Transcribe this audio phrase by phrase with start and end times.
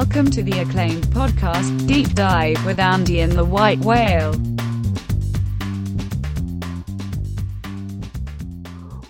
[0.00, 4.32] Welcome to the acclaimed podcast, Deep Dive with Andy and the White Whale.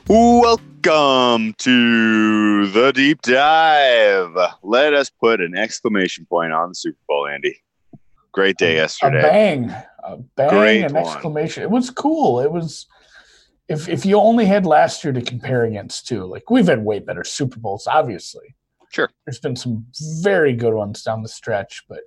[0.08, 4.36] Welcome to the deep dive.
[4.64, 7.62] Let us put an exclamation point on the Super Bowl, Andy.
[8.32, 9.18] Great day yesterday.
[9.18, 9.68] A yesterday.
[9.68, 11.04] bang, a bang, Great an one.
[11.04, 11.62] exclamation.
[11.62, 12.40] It was cool.
[12.40, 12.88] It was.
[13.68, 16.98] If if you only had last year to compare against too, like we've had way
[16.98, 18.56] better Super Bowls, obviously.
[18.90, 19.10] Sure.
[19.24, 19.86] There's been some
[20.22, 22.00] very good ones down the stretch, but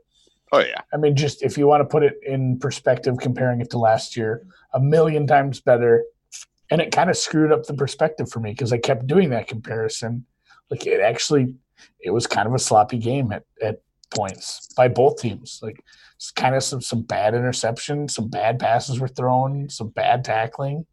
[0.54, 3.72] Oh yeah, I mean, just if you want to put it in perspective, comparing it
[3.72, 6.04] to last year, a million times better.
[6.70, 9.48] And it kind of screwed up the perspective for me because I kept doing that
[9.48, 10.26] comparison.
[10.70, 11.56] Like it actually,
[12.00, 13.82] it was kind of a sloppy game at, at
[14.14, 15.60] points by both teams.
[15.64, 15.84] Like
[16.18, 20.86] it's kind of some, some bad interceptions, some bad passes were thrown, some bad tackling.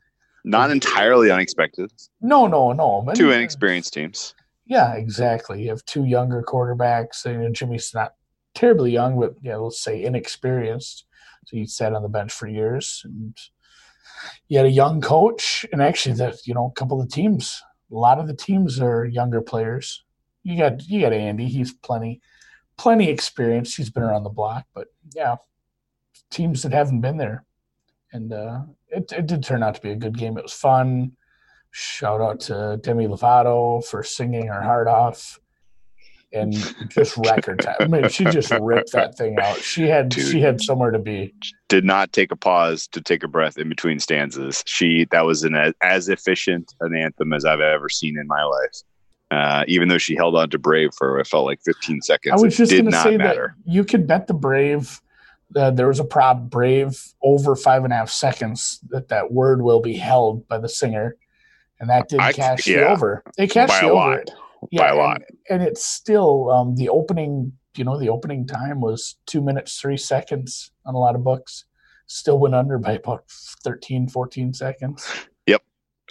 [0.43, 1.93] not entirely unexpected.
[2.23, 3.07] No, no, no.
[3.15, 4.35] Two inexperienced teams.
[4.71, 5.65] Yeah, exactly.
[5.65, 7.25] You have two younger quarterbacks.
[7.27, 8.15] And you know, Jimmy's not
[8.55, 11.07] terribly young, but yeah, let's say inexperienced.
[11.47, 13.37] So he sat on the bench for years, and
[14.49, 15.67] you had a young coach.
[15.73, 17.61] And actually, that you know, a couple of the teams,
[17.91, 20.05] a lot of the teams are younger players.
[20.45, 21.47] You got you got Andy.
[21.47, 22.21] He's plenty
[22.81, 23.77] plenty experienced.
[23.77, 25.37] He's been around the block, but yeah,
[26.31, 27.45] teams that haven't been there.
[28.13, 30.39] And uh, it, it did turn out to be a good game.
[30.39, 31.13] It was fun.
[31.71, 35.39] Shout out to Demi Lovato for singing her heart off
[36.33, 36.53] and
[36.89, 37.77] just record time.
[37.81, 39.59] I mean, she just ripped that thing out.
[39.59, 40.27] She had Dude.
[40.27, 41.35] she had somewhere to be.
[41.69, 44.63] Did not take a pause to take a breath in between stanzas.
[44.67, 48.83] She that was an as efficient an anthem as I've ever seen in my life.
[49.31, 52.43] Uh, even though she held on to Brave for it felt like 15 seconds, I
[52.43, 53.55] was just going to say matter.
[53.65, 55.01] that you could bet the Brave.
[55.55, 59.63] Uh, there was a prop Brave over five and a half seconds that that word
[59.63, 61.17] will be held by the singer,
[61.81, 62.93] and that did I- cash the yeah.
[62.93, 63.23] over.
[63.39, 63.95] It cashed a over.
[63.95, 64.31] lot.
[64.73, 65.23] By a and- lot.
[65.49, 67.53] and it's still um, the opening.
[67.77, 71.65] You know, the opening time was two minutes three seconds on a lot of books.
[72.09, 73.25] Still went under by about
[73.65, 75.09] 13, 14 seconds.
[75.47, 75.63] Yep.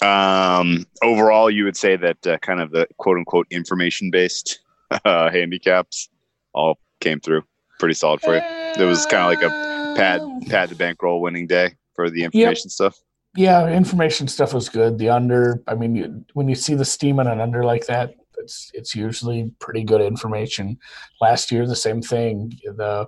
[0.02, 4.62] Um, overall, you would say that uh, kind of the quote unquote information based
[5.06, 6.08] uh, handicaps
[6.54, 7.44] all came through
[7.78, 8.42] pretty solid for you.
[8.42, 12.98] It was kinda like a Pad pad the bankroll winning day for the information stuff.
[13.36, 14.98] Yeah, information stuff was good.
[14.98, 18.16] The under, I mean, you, when you see the steam on an under like that,
[18.38, 20.80] it's it's usually pretty good information.
[21.22, 22.58] Last year, the same thing.
[22.64, 23.08] The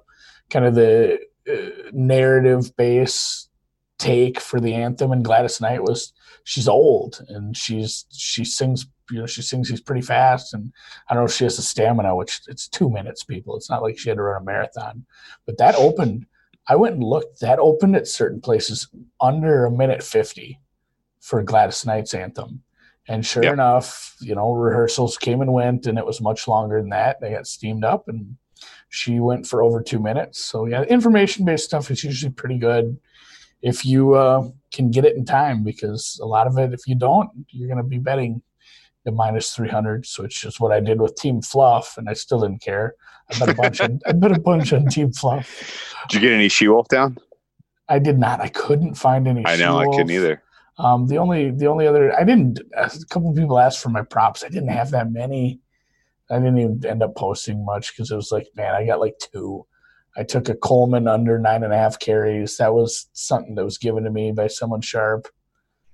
[0.49, 3.49] kind of the uh, narrative base
[3.97, 9.19] take for the anthem and Gladys Knight was she's old and she's she sings you
[9.19, 10.73] know she sings these pretty fast and
[11.07, 13.83] I don't know if she has the stamina which it's two minutes people it's not
[13.83, 15.05] like she had to run a marathon
[15.45, 16.25] but that opened
[16.67, 18.87] I went and looked that opened at certain places
[19.19, 20.59] under a minute 50
[21.19, 22.63] for Gladys Knight's anthem.
[23.07, 23.53] And sure Yep.
[23.53, 27.19] enough, you know, rehearsals came and went, and it was much longer than that.
[27.19, 28.37] They got steamed up, and
[28.89, 30.39] she went for over two minutes.
[30.39, 32.99] So, yeah, information based stuff is usually pretty good
[33.61, 36.95] if you uh, can get it in time, because a lot of it, if you
[36.95, 38.41] don't, you're going to be betting
[39.05, 40.05] the minus 300.
[40.05, 42.95] So, it's just what I did with Team Fluff, and I still didn't care.
[43.29, 45.93] I bet a bunch, on, I bet a bunch on Team Fluff.
[46.09, 47.17] Did you get any She Wolf down?
[47.87, 48.39] I did not.
[48.39, 49.45] I couldn't find any.
[49.45, 49.97] I know I She-Wolf.
[49.97, 50.41] couldn't either.
[50.77, 52.59] Um, the only the only other I didn't.
[52.75, 54.43] A couple of people asked for my props.
[54.43, 55.59] I didn't have that many.
[56.29, 59.19] I didn't even end up posting much because it was like, man, I got like
[59.19, 59.65] two.
[60.15, 62.57] I took a Coleman under nine and a half carries.
[62.57, 65.27] That was something that was given to me by someone sharp.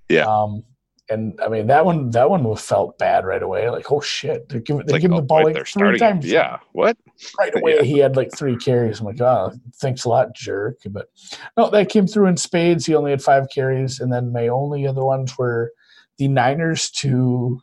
[0.09, 0.25] Yeah.
[0.25, 0.63] Um,
[1.09, 3.69] and I mean that one that one felt bad right away.
[3.69, 5.65] Like, oh shit, they're giving they like, give him oh, the ball wait, like three
[5.65, 5.99] starting.
[5.99, 6.25] times.
[6.25, 6.57] Yeah.
[6.73, 6.97] What?
[7.39, 7.83] right away Yeah.
[7.83, 8.99] he had like three carries.
[8.99, 10.77] I'm like, oh, thanks a lot, jerk.
[10.89, 11.07] But
[11.55, 12.85] no, that came through in spades.
[12.85, 15.71] He only had five carries, and then my only other ones were
[16.17, 17.61] the Niners to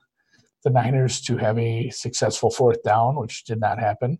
[0.62, 4.18] the Niners to have a successful fourth down, which did not happen,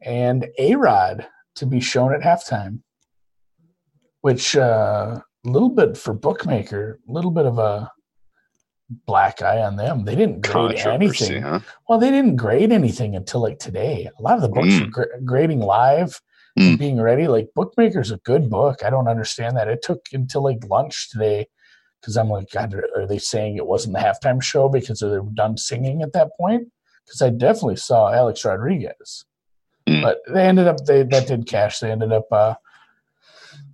[0.00, 2.80] and A Rod to be shown at halftime,
[4.22, 7.90] which uh, little bit for bookmaker, a little bit of a
[9.06, 10.04] black eye on them.
[10.04, 11.42] They didn't grade anything.
[11.42, 11.60] huh?
[11.88, 14.08] Well, they didn't grade anything until like today.
[14.18, 14.86] A lot of the books Mm.
[14.86, 16.20] are gra- grading live,
[16.58, 16.70] Mm.
[16.70, 17.26] and being ready.
[17.26, 18.84] Like Bookmaker's a good book.
[18.84, 19.68] I don't understand that.
[19.68, 21.48] It took until like lunch today
[22.00, 25.08] because I'm like, God, are, are they saying it wasn't the halftime show because they
[25.08, 26.68] were done singing at that point?
[27.04, 29.24] Because I definitely saw Alex Rodriguez,
[29.88, 30.02] Mm.
[30.02, 31.80] but they ended up they that did cash.
[31.80, 32.54] They ended up uh,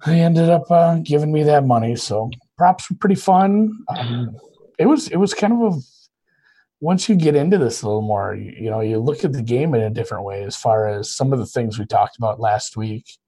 [0.07, 1.97] they ended up uh, giving me that money.
[1.97, 3.73] So props were pretty fun.
[3.89, 4.37] Um,
[4.79, 5.81] it was it was kind of a
[6.81, 9.43] once you get into this a little more, you, you know, you look at the
[9.43, 12.41] game in a different way as far as some of the things we talked about
[12.41, 13.19] last week.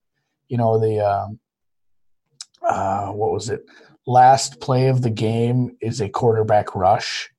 [0.49, 1.39] You know, the um,
[2.67, 3.65] uh, what was it?
[4.07, 7.31] Last play of the game is a quarterback rush.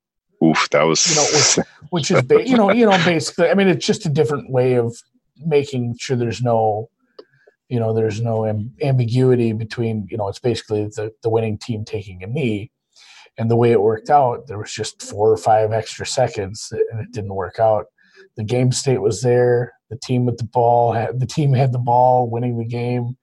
[0.43, 3.53] oof, that was you know, which, which is ba- you know, you know, basically, I
[3.53, 4.95] mean, it's just a different way of
[5.45, 6.89] making sure there's no,
[7.69, 11.85] you know, there's no am- ambiguity between, you know, it's basically the the winning team
[11.85, 12.71] taking a knee,
[13.37, 17.01] and the way it worked out, there was just four or five extra seconds, and
[17.01, 17.85] it didn't work out.
[18.37, 19.73] The game state was there.
[19.89, 23.17] The team with the ball had the team had the ball, winning the game,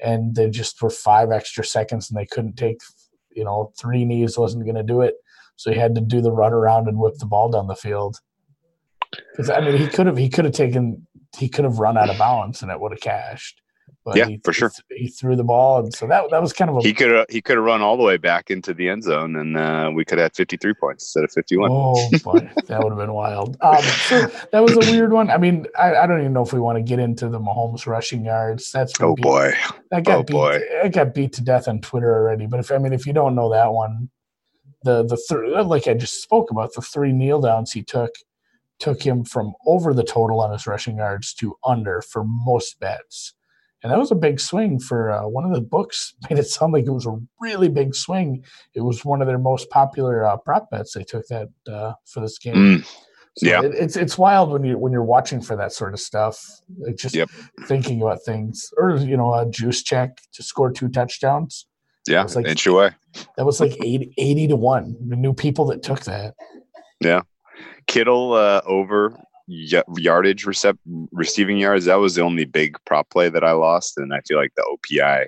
[0.00, 2.78] and they just were five extra seconds, and they couldn't take,
[3.30, 5.14] you know, three knees wasn't going to do it
[5.56, 8.20] so he had to do the run around and whip the ball down the field.
[9.32, 11.06] Because I mean, he could have he could have taken
[11.36, 13.60] he could have run out of bounds and it would have cashed.
[14.06, 14.70] But Yeah, he, for sure.
[14.88, 17.10] He, he threw the ball, and so that that was kind of a he could
[17.10, 19.90] have he could have run all the way back into the end zone, and uh,
[19.92, 21.70] we could have had 53 points instead of 51.
[21.72, 23.56] Oh boy, that would have been wild.
[23.60, 25.28] Um, so that was a weird one.
[25.28, 27.84] I mean, I, I don't even know if we want to get into the Mahomes
[27.88, 28.70] rushing yards.
[28.70, 29.54] That's Oh beat- boy,
[29.90, 30.32] that got oh, beat.
[30.32, 30.60] boy.
[30.62, 32.46] It got beat to death on Twitter already.
[32.46, 34.08] But if I mean, if you don't know that one,
[34.84, 38.12] the the th- like I just spoke about the three kneel downs he took
[38.78, 43.34] took him from over the total on his rushing yards to under for most bets.
[43.86, 46.12] And that was a big swing for uh, one of the books.
[46.28, 48.42] Made it sound like it was a really big swing.
[48.74, 50.92] It was one of their most popular uh, prop bets.
[50.92, 52.54] They took that uh, for this game.
[52.56, 52.84] Mm,
[53.36, 53.62] So yeah.
[53.62, 56.44] it, it's it's wild when you when you're watching for that sort of stuff.
[56.78, 57.30] Like just Yep.
[57.68, 61.66] thinking about things, or you know, a Juszczyk to score two touchdowns.
[62.08, 62.90] yeah, was like- inch away.
[63.36, 64.96] That was like 80, 80 to one.
[65.08, 66.34] The new people that took that.
[67.00, 67.20] Yeah,
[67.86, 70.78] Kittle uh, over yardage recep-
[71.12, 71.84] receiving yards.
[71.84, 74.76] That was the only big prop play that I lost, and I feel like the
[74.90, 75.26] OPI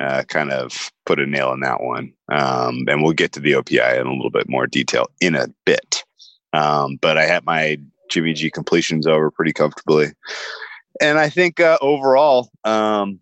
[0.00, 2.12] uh, kind of put a nail in that one.
[2.30, 5.48] Um, and we'll get to the OPI in a little bit more detail in a
[5.64, 6.04] bit.
[6.52, 7.78] Um, but I had my
[8.10, 10.12] Jimmy G completions over pretty comfortably,
[11.00, 13.20] and I think uh, overall, um,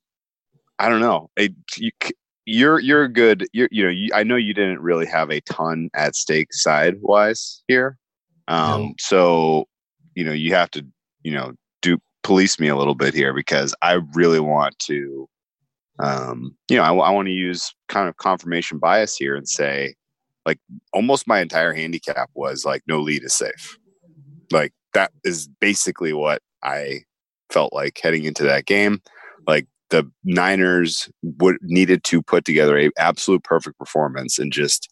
[0.78, 1.30] I don't know.
[1.36, 1.90] It, you,
[2.44, 3.46] you're you're good.
[3.52, 6.96] You're you know you, I know you didn't really have a ton at stake side
[7.00, 7.96] wise here.
[8.48, 8.94] Um, No.
[8.98, 9.68] so
[10.14, 10.84] you know you have to
[11.22, 15.28] you know do police me a little bit here because I really want to
[15.98, 19.94] um, you know I, want to use kind of confirmation bias here and say
[20.46, 20.58] like
[20.92, 23.78] almost my entire handicap was like no lead is safe.
[24.50, 27.00] Like that is basically what I
[27.50, 29.00] felt like heading into that game.
[29.46, 34.88] Like the Niners would needed to put together a absolute perfect performance and just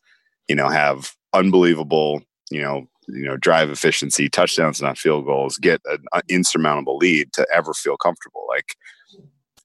[0.48, 5.80] you know have unbelievable you know you know drive efficiency touchdowns not field goals get
[5.86, 8.46] an uh, insurmountable lead to ever feel comfortable.
[8.48, 8.76] Like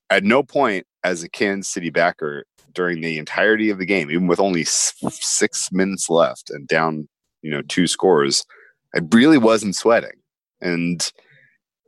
[0.09, 4.27] at no point as a Kansas City backer during the entirety of the game even
[4.27, 7.07] with only 6 minutes left and down
[7.41, 8.45] you know two scores
[8.95, 10.21] I really wasn't sweating.
[10.61, 11.05] And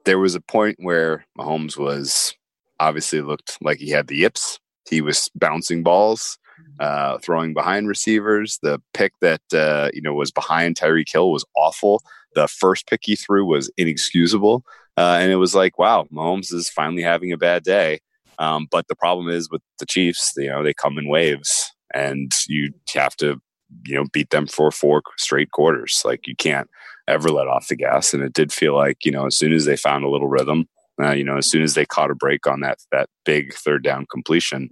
[0.06, 2.33] there was a point where Mahomes was
[2.80, 4.59] obviously looked like he had the yips.
[4.89, 6.38] He was bouncing balls
[6.80, 8.59] uh, throwing behind receivers.
[8.62, 12.01] The pick that uh, you know was behind Tyreek Hill was awful.
[12.36, 14.63] The first pick he threw was inexcusable,
[14.98, 18.00] uh, and it was like, wow, Mahomes is finally having a bad day.
[18.39, 22.31] Um, but the problem is with the Chiefs, you know, they come in waves, and
[22.48, 23.42] you have to,
[23.86, 26.01] you know, beat them for four straight quarters.
[26.06, 26.69] Like you can't
[27.07, 28.13] ever let off the gas.
[28.13, 30.68] And it did feel like, you know, as soon as they found a little rhythm,
[31.01, 33.83] uh, you know, as soon as they caught a break on that that big third
[33.83, 34.69] down completion,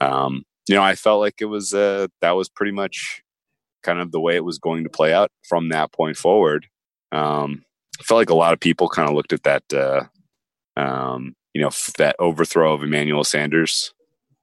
[0.00, 3.22] um, you know, I felt like it was uh, that was pretty much
[3.82, 6.66] kind of the way it was going to play out from that point forward.
[7.12, 7.64] Um,
[8.00, 10.04] I felt like a lot of people kind of looked at that, uh,
[10.76, 13.92] um, you know, f- that overthrow of Emmanuel Sanders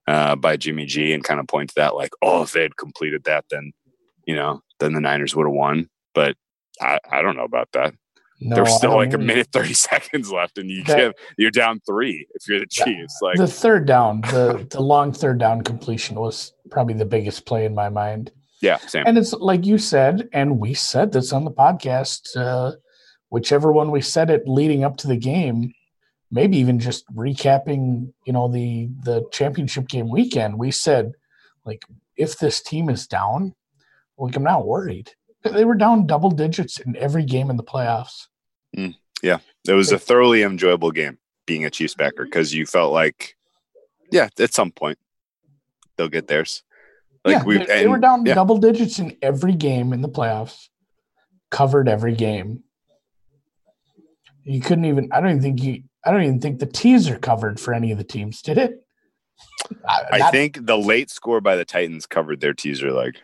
[0.08, 2.78] uh, by Jimmy G, and kind of point to that like, oh, if they had
[2.78, 3.72] completed that, then
[4.26, 5.90] you know, then the Niners would have won.
[6.14, 6.36] But
[6.80, 7.94] I, I don't know about that.
[8.44, 11.80] No, There's still like a minute thirty seconds left, and you That- give you're down
[11.86, 13.20] three if you're the Chiefs.
[13.22, 17.66] Like, the third down, the the long third down completion was probably the biggest play
[17.66, 18.32] in my mind.
[18.62, 19.04] yeah, same.
[19.06, 22.74] And it's like you said, and we said this on the podcast, uh,
[23.30, 25.74] whichever one we said it leading up to the game,
[26.32, 30.58] maybe even just recapping, you know, the the championship game weekend.
[30.58, 31.12] We said,
[31.64, 31.86] like,
[32.18, 33.54] if this team is down,
[34.18, 35.12] like I'm not worried.
[35.44, 38.28] They were down double digits in every game in the playoffs.
[38.78, 38.96] Mm,
[39.68, 43.36] it was a thoroughly enjoyable game being a Chiefs backer because you felt like,
[44.12, 44.98] yeah, at some point
[45.98, 46.64] they'll get theirs.
[47.24, 48.34] Like yeah, we, they, they were down yeah.
[48.34, 50.70] double digits in every game in the playoffs.
[51.52, 52.64] Covered every game.
[54.44, 55.10] You couldn't even.
[55.12, 55.84] I don't even think you.
[56.04, 58.42] I don't even think the teaser covered for any of the teams.
[58.42, 58.78] Did it?
[59.88, 63.18] Uh, I Not- think the late score by the Titans covered their teaser leg.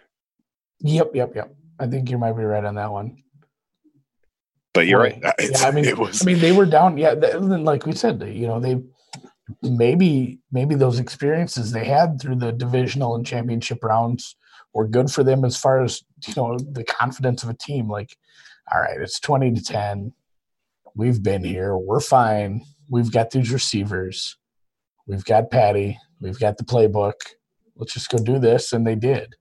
[0.79, 1.53] Yep, yep, yep.
[1.79, 3.21] I think you might be right on that one.
[4.77, 5.19] But you're Boy.
[5.23, 5.25] right.
[5.25, 6.21] Uh, yeah, I mean, it was.
[6.21, 6.99] I mean, they were down.
[6.99, 8.79] Yeah, like we said, you know, they
[9.63, 14.35] maybe maybe those experiences they had through the divisional and championship rounds
[14.75, 17.89] were good for them as far as you know the confidence of a team.
[17.89, 18.15] Like,
[18.71, 20.13] all right, it's twenty to ten.
[20.93, 21.75] We've been here.
[21.75, 22.61] We're fine.
[22.87, 24.37] We've got these receivers.
[25.07, 25.97] We've got Patty.
[26.21, 27.13] We've got the playbook.
[27.77, 29.37] Let's just go do this, and they did.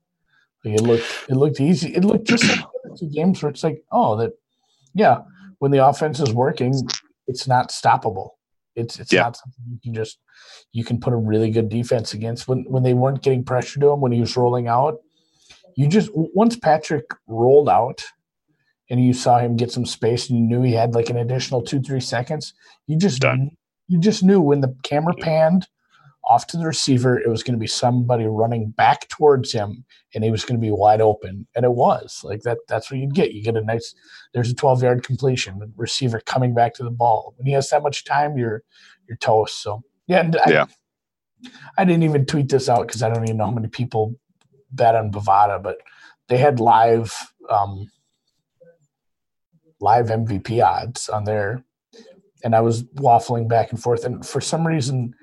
[0.65, 1.95] It looked it looked easy.
[1.95, 2.65] It looked just like
[2.99, 4.33] two games where it's like, oh, that
[4.97, 5.19] yeah,
[5.59, 6.75] when the offense is working,
[7.27, 8.31] it's not stoppable.
[8.75, 9.23] It's it's Yeah.
[9.25, 10.19] not something you can just
[10.73, 12.49] you can put a really good defense against.
[12.49, 14.99] When when they weren't getting pressure to him when he was rolling out,
[15.77, 18.03] you just once Patrick rolled out
[18.91, 21.63] and you saw him get some space and you knew he had like an additional
[21.63, 22.55] two three seconds,
[22.87, 23.51] you just Done.
[23.89, 25.69] you just knew when the camera panned
[26.27, 30.25] off to the receiver, it was going to be somebody running back towards him, and
[30.25, 32.59] he was going to be wide open, and it was like that.
[32.69, 33.33] That's what you'd get.
[33.33, 33.95] You get a nice.
[34.35, 37.35] There's a 12 yard completion, receiver coming back to the ball.
[37.37, 38.63] When he has that much time, you're
[39.09, 39.63] you're toast.
[39.63, 40.67] So yeah, and I, Yeah.
[41.79, 44.15] I didn't even tweet this out because I don't even know how many people
[44.73, 45.79] bet on Bovada, but
[46.29, 47.15] they had live
[47.49, 47.91] um,
[49.81, 51.63] live MVP odds on there,
[52.43, 55.15] and I was waffling back and forth, and for some reason,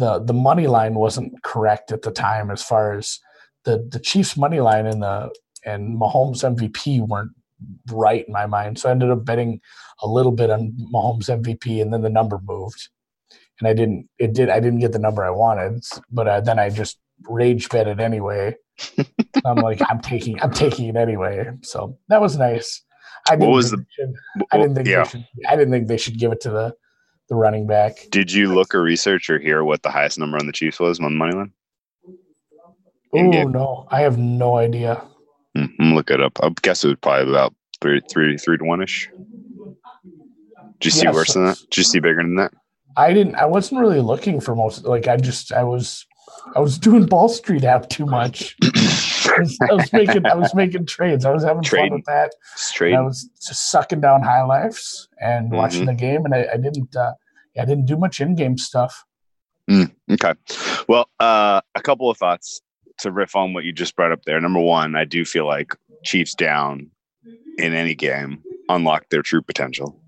[0.00, 3.20] the the money line wasn't correct at the time as far as
[3.64, 5.30] the the Chiefs money line and the
[5.64, 7.32] and Mahomes MVP weren't
[7.92, 9.60] right in my mind, so I ended up betting
[10.02, 12.88] a little bit on Mahomes MVP, and then the number moved,
[13.58, 16.58] and I didn't it did I didn't get the number I wanted, but uh, then
[16.58, 18.56] I just rage bet it anyway.
[19.44, 22.82] I'm like I'm taking I'm taking it anyway, so that was nice.
[23.28, 25.04] I didn't was think they should- I didn't think yeah.
[25.04, 25.26] they should.
[25.46, 26.74] I didn't think they should give it to the
[27.30, 28.08] the running back.
[28.10, 30.98] Did you look or research or hear what the highest number on the Chiefs was
[30.98, 31.52] on the money line?
[33.14, 34.96] Oh no, I have no idea.
[35.56, 36.38] Hmm, I'm gonna look it up.
[36.42, 39.08] I guess it was probably about three, three, three to one ish.
[40.80, 41.58] Did you see Yeah, worse than that?
[41.70, 42.52] Did you see bigger than that?
[42.96, 43.36] I didn't.
[43.36, 44.84] I wasn't really looking for most.
[44.84, 45.52] Like I just.
[45.52, 46.06] I was.
[46.54, 48.56] I was doing Ball Street app too much.
[49.36, 50.26] I was, I was making.
[50.26, 51.24] I was making trades.
[51.24, 51.90] I was having Trading.
[51.90, 52.34] fun with that.
[52.80, 55.86] And I was just sucking down high lifes and watching Mhm.
[55.86, 56.94] the game, and I, I didn't.
[56.96, 57.12] Uh,
[57.58, 59.04] I didn't do much in-game stuff.
[60.10, 60.32] Okay.
[60.88, 62.60] Well, uh, a couple of thoughts
[63.00, 64.40] to riff on what you just brought up there.
[64.40, 65.72] Number one, I do feel like
[66.04, 66.90] Chiefs down
[67.58, 70.00] in any game unlock their true potential.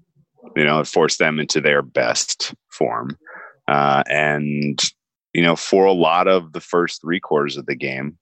[0.57, 3.17] You know, it forced them into their best form.
[3.69, 4.81] Uh, and,
[5.33, 8.19] you know, for a lot of the first three quarters of the game,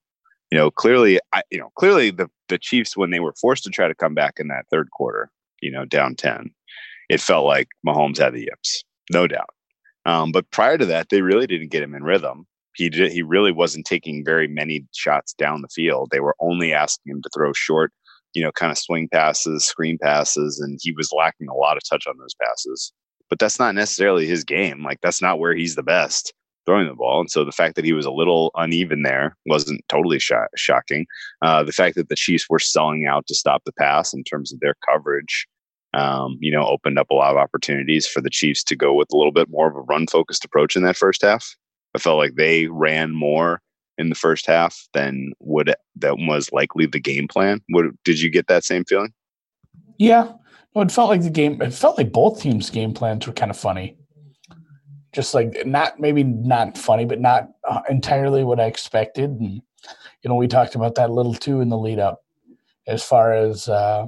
[0.50, 3.70] you know, clearly, I, you know, clearly the, the Chiefs, when they were forced to
[3.70, 5.30] try to come back in that third quarter,
[5.62, 6.50] you know, down 10,
[7.08, 9.50] it felt like Mahomes had the yips, no doubt.
[10.06, 12.46] Um, but prior to that, they really didn't get him in rhythm.
[12.74, 16.10] He did, he really wasn't taking very many shots down the field.
[16.10, 17.92] They were only asking him to throw short,
[18.32, 21.82] you know, kind of swing passes, screen passes, and he was lacking a lot of
[21.88, 22.92] touch on those passes.
[23.28, 24.82] But that's not necessarily his game.
[24.82, 26.32] Like that's not where he's the best
[26.66, 27.20] throwing the ball.
[27.20, 31.06] And so the fact that he was a little uneven there wasn't totally sho- shocking.
[31.42, 34.52] Uh, the fact that the Chiefs were selling out to stop the pass in terms
[34.52, 35.46] of their coverage
[35.94, 39.08] um, you know, opened up a lot of opportunities for the Chiefs to go with
[39.12, 41.56] a little bit more of a run focused approach in that first half.
[41.94, 43.60] I felt like they ran more
[43.98, 47.60] in the first half than would that was likely the game plan.
[47.70, 49.12] What did you get that same feeling?
[49.98, 50.32] Yeah,
[50.76, 51.60] it felt like the game.
[51.60, 53.96] It felt like both teams' game plans were kind of funny.
[55.12, 59.30] Just like not maybe not funny, but not uh, entirely what I expected.
[59.30, 59.62] And
[60.22, 62.22] you know, we talked about that a little too in the lead up,
[62.86, 64.06] as far as uh,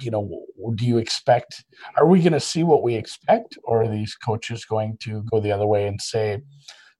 [0.00, 0.46] you know,
[0.76, 1.64] do you expect?
[1.96, 5.40] Are we going to see what we expect, or are these coaches going to go
[5.40, 6.42] the other way and say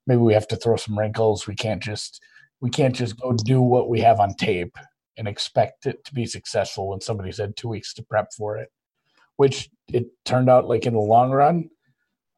[0.06, 1.46] maybe we have to throw some wrinkles?
[1.46, 2.20] We can't just
[2.60, 4.76] we can't just go do what we have on tape
[5.16, 8.70] and expect it to be successful when somebody's had two weeks to prep for it.
[9.36, 11.70] Which it turned out like in the long run,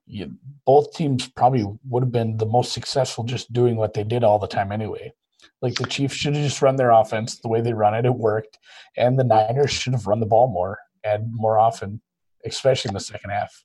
[0.07, 0.33] you,
[0.67, 4.39] both teams probably would have been the most successful just doing what they did all
[4.39, 5.13] the time anyway.
[5.61, 8.15] Like the Chiefs should have just run their offense the way they run it, it
[8.15, 8.59] worked.
[8.97, 12.01] And the Niners should have run the ball more and more often,
[12.45, 13.65] especially in the second half.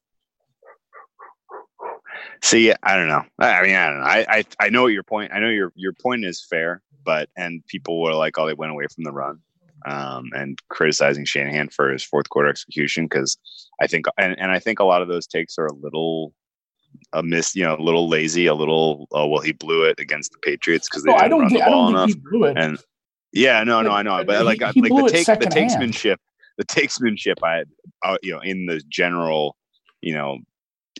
[2.43, 3.23] See, I don't know.
[3.39, 4.05] I mean, I don't know.
[4.05, 5.31] I, I I know your point.
[5.33, 8.71] I know your your point is fair, but and people were like, "Oh, they went
[8.71, 9.39] away from the run,"
[9.85, 13.37] um, and criticizing Shanahan for his fourth quarter execution because
[13.81, 16.33] I think and, and I think a lot of those takes are a little
[17.13, 19.07] a miss, you know, a little lazy, a little.
[19.11, 21.49] Oh, well, he blew it against the Patriots because they No, didn't I don't run
[21.49, 22.09] think the I ball don't enough.
[22.09, 22.57] think he blew it.
[22.57, 22.77] And
[23.33, 26.15] yeah, no, no, I know, but like, he like the take, the takesmanship,
[26.57, 27.63] the takesmanship, I,
[28.03, 29.57] uh, you know, in the general,
[30.01, 30.39] you know,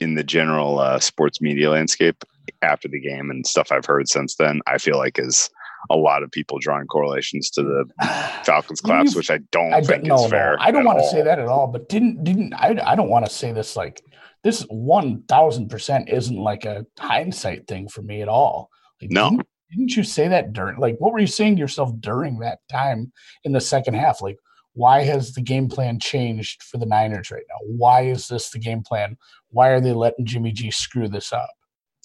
[0.02, 2.24] in the general uh, sports media landscape
[2.62, 5.50] after the game and stuff I've heard since then, I feel like is
[5.90, 7.86] a lot of people drawing correlations to the
[8.44, 10.56] Falcons collapse, which I don't I think no, is fair.
[10.58, 11.68] no, I don't want to say that at all.
[11.68, 12.78] But didn't didn't I?
[12.86, 14.02] I don't want to say this like
[14.44, 14.62] this.
[14.70, 18.70] One thousand percent isn't like a hindsight thing for me at all.
[19.02, 19.30] Like, No.
[19.32, 22.60] didn't, didn't you say that during like what were you saying to yourself during that
[22.72, 23.12] time
[23.44, 24.22] in the second half?
[24.22, 24.38] Like
[24.74, 27.56] why has the game plan changed for the Niners right now?
[27.66, 29.18] Why is this the game plan?
[29.50, 31.50] Why are they letting Jimmy G screw this up?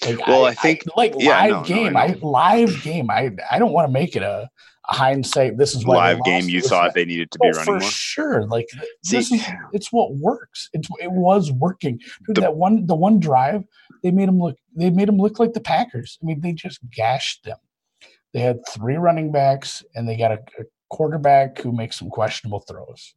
[0.05, 1.93] Like, well, I, I think I, like yeah, live no, game.
[1.93, 3.11] no, I I, live game.
[3.11, 4.49] I I don't want to make it a,
[4.91, 5.59] a hindsight.
[5.59, 6.49] This is live game.
[6.49, 7.81] You thought not- they needed to be Oh, running for more.
[7.83, 8.47] sure.
[8.47, 8.69] Like
[9.05, 10.69] See- this is it's what works.
[10.73, 11.99] It's it was working.
[12.27, 13.65] Dude, The- that one the one drive
[14.03, 16.19] they made them look they made them look like the Packers.
[16.23, 17.59] I mean, they just gashed them.
[18.33, 22.61] They had three running backs and they got a, a quarterback who makes some questionable
[22.61, 23.15] throws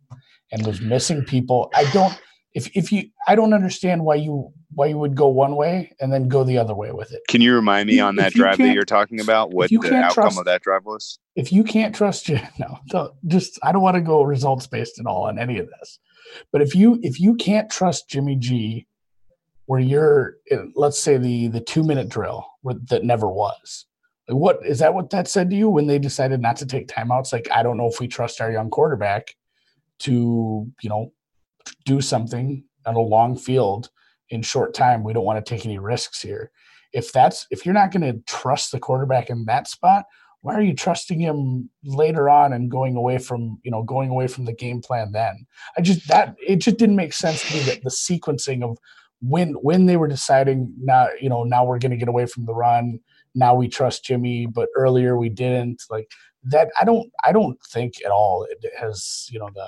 [0.52, 1.72] and was missing people.
[1.74, 2.14] I don't
[2.56, 6.12] if if you I don't understand why you why you would go one way and
[6.12, 7.22] then go the other way with it.
[7.30, 9.54] Can you remind me on if that drive that you're talking about?
[9.54, 11.20] What the outcome trust- of that drive was?
[11.36, 15.00] if you can't trust you no don't, just i don't want to go results based
[15.00, 16.00] at all on any of this
[16.52, 18.88] but if you if you can't trust jimmy g
[19.68, 23.86] where you're in, let's say the the two minute drill where, that never was
[24.28, 26.88] like what is that what that said to you when they decided not to take
[26.88, 29.36] timeouts like i don't know if we trust our young quarterback
[30.00, 31.12] to you know
[31.86, 33.90] do something on a long field
[34.30, 36.52] in short time we don't want to take any risks here.
[36.94, 40.06] If that's if you're not going to trust the quarterback in that spot
[40.46, 44.28] why are you trusting him later on and going away from you know going away
[44.28, 45.48] from the game plan then?
[45.76, 48.78] I just that it just didn't make sense to me that the sequencing of
[49.22, 52.46] when when they were deciding now you know now we're going to get away from
[52.46, 53.00] the run
[53.34, 56.12] now we trust jimmy but earlier we didn't like
[56.44, 59.68] that i don't i don't think at all it has you know the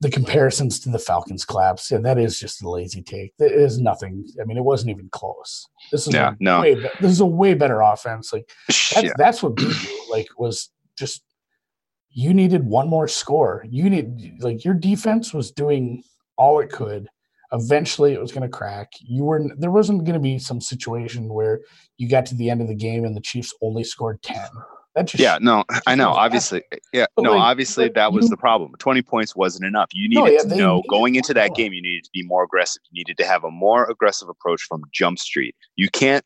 [0.00, 3.78] the comparisons to the falcons collapse yeah that is just a lazy take there is
[3.80, 6.60] nothing i mean it wasn't even close this is Yeah, a no.
[6.60, 9.12] way, this is a way better offense like that's, Yeah.
[9.16, 10.04] that's what beat you.
[10.10, 11.22] Like was just
[12.10, 13.64] you needed one more score.
[13.68, 16.02] You need like your defense was doing
[16.36, 17.06] all it could.
[17.52, 18.90] Eventually, it was going to crack.
[19.00, 21.60] You were there wasn't going to be some situation where
[21.98, 24.48] you got to the end of the game and the Chiefs only scored ten.
[25.02, 26.10] Just Yeah, no, I know.
[26.10, 28.72] Obviously, eh, yeah, But, no, like, obviously that was you- the problem.
[28.78, 29.88] Twenty points wasn't enough.
[29.92, 31.72] You No, needed yeah, to know going into that game.
[31.72, 32.82] You needed to be more aggressive.
[32.90, 35.54] You needed to have a more aggressive approach from Jump Street.
[35.76, 36.24] You can't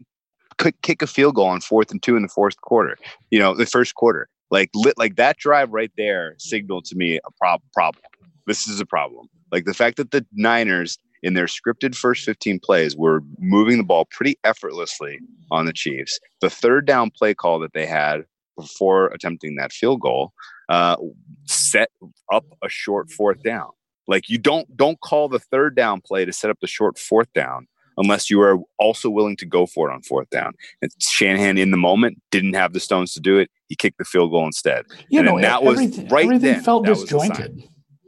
[0.58, 2.96] kick kick a field goal on fourth and two in the fourth quarter.
[3.30, 4.28] You know, the first quarter.
[4.50, 8.02] Like lit, like that drive right there signaled to me a prob- problem.
[8.46, 9.28] This is a problem.
[9.50, 13.84] Like the fact that the Niners in their scripted first 15 plays were moving the
[13.84, 15.20] ball pretty effortlessly
[15.52, 16.18] on the Chiefs.
[16.40, 18.24] The third down play call that they had
[18.56, 20.32] before attempting that field goal
[20.68, 20.96] uh,
[21.44, 21.90] set
[22.32, 23.70] up a short fourth down.
[24.08, 27.32] Like you don't don't call the third down play to set up the short fourth
[27.32, 30.54] down unless you are also willing to go for it on fourth down.
[30.80, 33.50] And Shanahan in the moment didn't have the stones to do it.
[33.68, 34.86] He kicked the field goal instead.
[35.08, 37.28] you and know that was right everything then, felt that was a sign.
[37.28, 37.62] disjointed.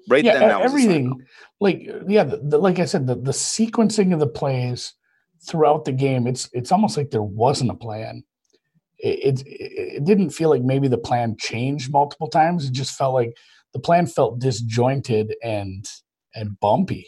[0.09, 1.25] Right yeah, then, that was everything
[1.61, 4.95] like yeah, the, the, like I said, the, the sequencing of the plays
[5.47, 8.25] throughout the game, it's it's almost like there wasn't a plan.
[8.99, 9.47] It, it
[9.97, 12.65] it didn't feel like maybe the plan changed multiple times.
[12.67, 13.37] It just felt like
[13.73, 15.85] the plan felt disjointed and
[16.35, 17.07] and bumpy.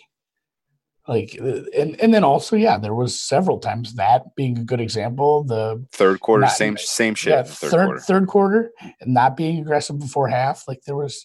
[1.09, 4.81] Like uh, and and then also yeah, there was several times that being a good
[4.81, 5.44] example.
[5.44, 7.31] The Third quarter, Not- same same shit.
[7.31, 8.01] yeah, third, third quarter.
[8.01, 8.70] third quarter
[9.01, 10.66] and not being aggressive before half.
[10.66, 11.25] Like there was,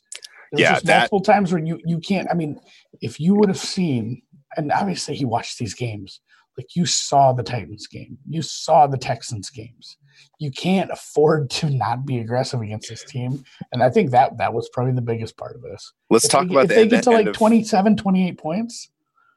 [0.51, 2.27] there was Yeah, just that- multiple times where you you can't.
[2.29, 2.59] I mean,
[3.01, 4.21] if you would have seen,
[4.55, 6.19] and obviously he watched these games,
[6.59, 9.97] like you saw the Titans game, you saw the Texans games.
[10.39, 14.53] You can't afford to not be aggressive against this team, and I think that that
[14.53, 15.93] was probably the biggest part of this.
[16.09, 18.37] Let's If talk they, about if the they end, get to like of- 27, 28
[18.37, 18.89] points.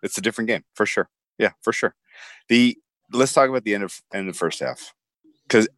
[0.03, 1.09] it's a different game for sure.
[1.39, 1.95] Yeah, for sure.
[2.49, 2.77] The
[3.13, 4.95] let's talk about the end of end of the first half
[5.47, 5.69] because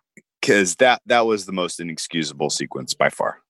[0.40, 3.40] because that that was the most inexcusable sequence by far,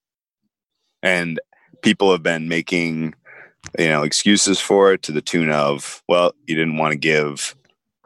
[1.03, 1.41] and
[1.83, 3.15] people have been making
[3.79, 7.57] you know excuses for it to the tune of well you didn't want to give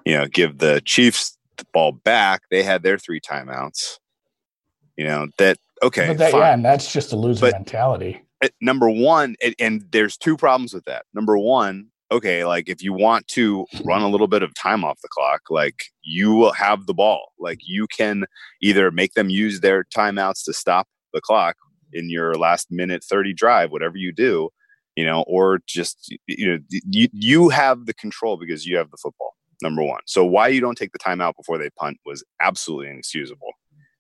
[0.07, 3.99] you know give the Chiefs the ball back they had their three timeouts
[4.97, 8.21] you know that okay but that, yeah, and that's just a loser But- mentality.
[8.43, 11.05] it- number one, and, and there's two problems with that.
[11.15, 14.99] Number one, okay, like if you want to run a little bit of time off
[15.03, 17.33] the clock, like you will have the ball.
[17.39, 18.25] Like you can
[18.61, 21.57] either make them use their timeouts to stop the clock
[21.93, 24.49] in your last minute 30 drive, whatever you do,
[24.97, 28.97] you know, or just, you know, you, you have the control because you have the
[28.97, 29.35] football.
[29.63, 30.01] Number one.
[30.07, 33.53] So why you don't take the timeout before they punt was absolutely inexcusable.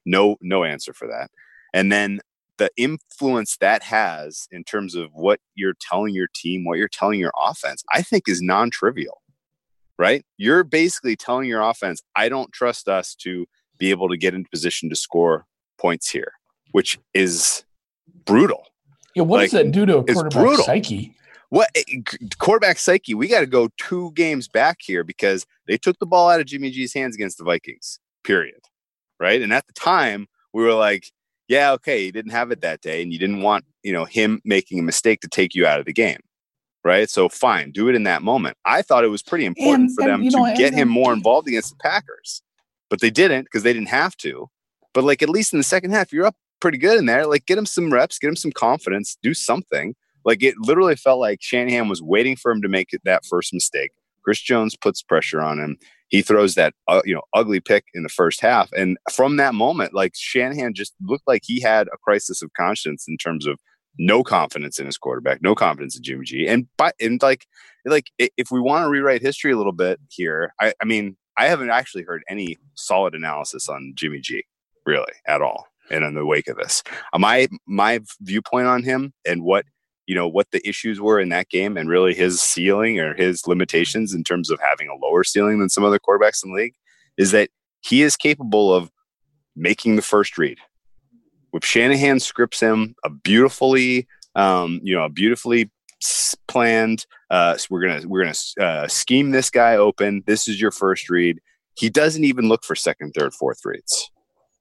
[0.06, 1.30] No, no answer for that.
[1.72, 2.20] And then
[2.58, 7.18] the influence that has in terms of what you're telling your team, what you're telling
[7.18, 9.22] your offense, I think is non trivial,
[9.98, 10.24] right?
[10.36, 13.46] You're basically telling your offense, I don't trust us to
[13.78, 15.46] be able to get into position to score
[15.78, 16.32] points here,
[16.72, 17.64] which is
[18.26, 18.66] brutal.
[19.14, 21.14] Yeah, what does that do to a it's quarterback psyche?
[21.50, 21.82] What eh,
[22.38, 23.14] quarterback psyche?
[23.14, 26.46] We got to go two games back here because they took the ball out of
[26.46, 28.60] Jimmy G's hands against the Vikings, period.
[29.18, 29.42] right?
[29.42, 31.10] And at the time, we were like,
[31.48, 34.40] yeah, okay, you didn't have it that day, and you didn't want you know him
[34.44, 36.20] making a mistake to take you out of the game,
[36.84, 37.10] right?
[37.10, 38.56] So fine, do it in that moment.
[38.64, 41.12] I thought it was pretty important And- for and, them to know, get him more
[41.12, 42.42] involved against the Packers,
[42.88, 44.48] but they didn't because they didn't have to.
[44.94, 47.26] But like at least in the second half, you're up pretty good in there.
[47.26, 49.96] Like get him some reps, get him some confidence, do something.
[50.24, 53.92] Like it literally felt like Shanahan was waiting for him to make that first mistake.
[54.22, 55.78] Chris Jones puts pressure on him.
[56.09, 59.54] He throws that uh, you know ugly pick in the first half, and from that
[59.54, 63.59] moment, like Shanahan just looked like he had a crisis of conscience in terms of
[63.98, 67.46] no confidence in his quarterback, no confidence in Jimmy G, and but and like
[67.85, 71.46] like if we want to rewrite history a little bit here, I, I mean I
[71.46, 74.44] haven't actually heard any solid analysis on Jimmy G
[74.85, 76.83] really at all, and in the wake of this,
[77.16, 79.64] my my viewpoint on him and what
[80.06, 83.46] you know what the issues were in that game and really his ceiling or his
[83.46, 86.74] limitations in terms of having a lower ceiling than some other quarterbacks in the league
[87.16, 88.90] is that he is capable of
[89.56, 90.58] making the first read.
[91.52, 95.70] If Shanahan scripts him a beautifully, um, you know, a beautifully
[96.48, 100.22] planned, uh, so we're gonna we're gonna uh, scheme this guy open.
[100.26, 101.40] This is your first read.
[101.74, 104.10] He doesn't even look for second, third, fourth reads,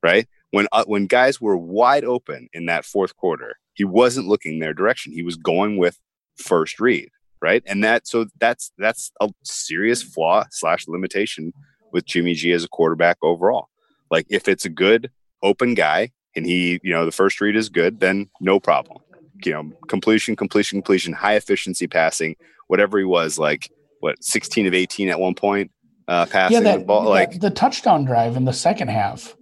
[0.01, 0.27] right?
[0.51, 4.73] When uh, when guys were wide open in that fourth quarter, he wasn't looking their
[4.73, 5.13] direction.
[5.13, 5.97] He was going with
[6.35, 7.07] first read,
[7.41, 7.63] right?
[7.65, 11.53] And that so that's that's a serious flaw slash limitation
[11.93, 13.69] with Jimmy G as a quarterback overall.
[14.11, 15.09] Like if it's a good
[15.41, 18.97] open guy and he, you know, the first read is good, then no problem.
[19.45, 22.35] You know, completion, completion, completion, high efficiency passing,
[22.67, 25.71] whatever he was, like what, 16 of 18 at one point,
[26.09, 27.03] uh passing yeah, that, the ball.
[27.03, 29.37] that- Like the touchdown drive in the second half.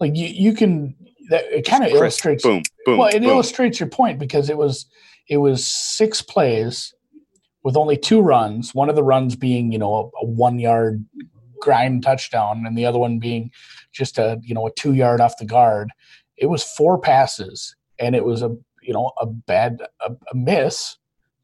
[0.00, 0.96] Like you, you can
[1.30, 2.98] that it kind of illustrates boom, boom.
[2.98, 3.30] well, it boom.
[3.30, 4.86] illustrates your point because it was
[5.28, 6.94] it was six plays
[7.62, 8.74] with only two runs.
[8.74, 11.04] One of the runs being you know a, a one yard
[11.60, 13.50] grind touchdown, and the other one being
[13.92, 15.90] just a you know a two yard off the guard.
[16.36, 20.96] It was four passes, and it was a you know a bad a, a miss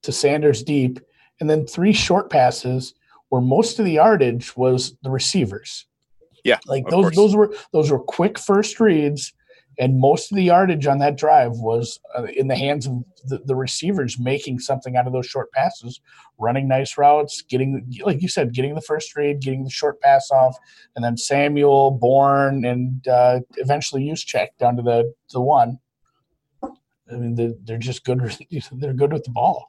[0.02, 1.00] to Sanders deep,
[1.40, 2.94] and then three short passes
[3.28, 5.86] where most of the yardage was the receivers.
[6.44, 9.32] Yeah, like those those were those were quick first reads
[9.78, 13.38] and most of the yardage on that drive was uh, in the hands of the,
[13.44, 16.00] the receivers making something out of those short passes
[16.38, 20.30] running nice routes getting like you said getting the first read getting the short pass
[20.30, 20.56] off
[20.96, 25.78] and then samuel Bourne, and uh, eventually check down to the the one
[27.10, 28.20] i mean they're, they're just good
[28.72, 29.68] they're good with the ball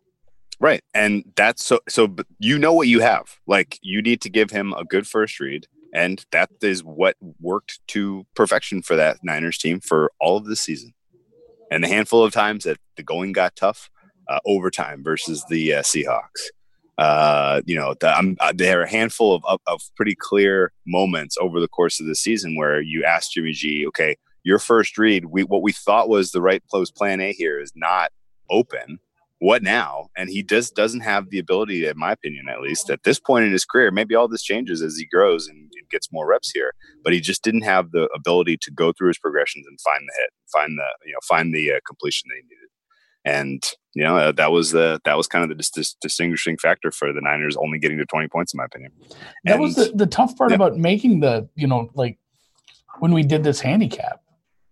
[0.59, 0.81] Right.
[0.93, 3.37] And that's so so you know what you have.
[3.47, 5.67] Like you need to give him a good first read.
[5.93, 10.55] And that is what worked to perfection for that Niners team for all of the
[10.55, 10.93] season.
[11.69, 13.89] And the handful of times that the going got tough,
[14.27, 16.49] uh, overtime versus the uh, Seahawks.
[16.97, 21.35] Uh, you know, the, um, there are a handful of, of, of pretty clear moments
[21.39, 25.25] over the course of the season where you ask Jimmy G, okay, your first read,
[25.25, 28.11] we what we thought was the right close plan A here is not
[28.49, 28.99] open
[29.43, 30.07] what now?
[30.15, 33.43] And he just doesn't have the ability, in my opinion, at least at this point
[33.43, 33.91] in his career.
[33.91, 37.43] Maybe all this changes as he grows and gets more reps here, but he just
[37.43, 40.87] didn't have the ability to go through his progressions and find the hit, find the
[41.05, 42.69] you know find the uh, completion that he needed.
[43.25, 46.57] And you know uh, that was the that was kind of the dis- dis- distinguishing
[46.57, 48.91] factor for the Niners only getting to twenty points, in my opinion.
[49.45, 50.55] that was the, the tough part yeah.
[50.55, 52.17] about making the you know like
[52.99, 54.19] when we did this handicap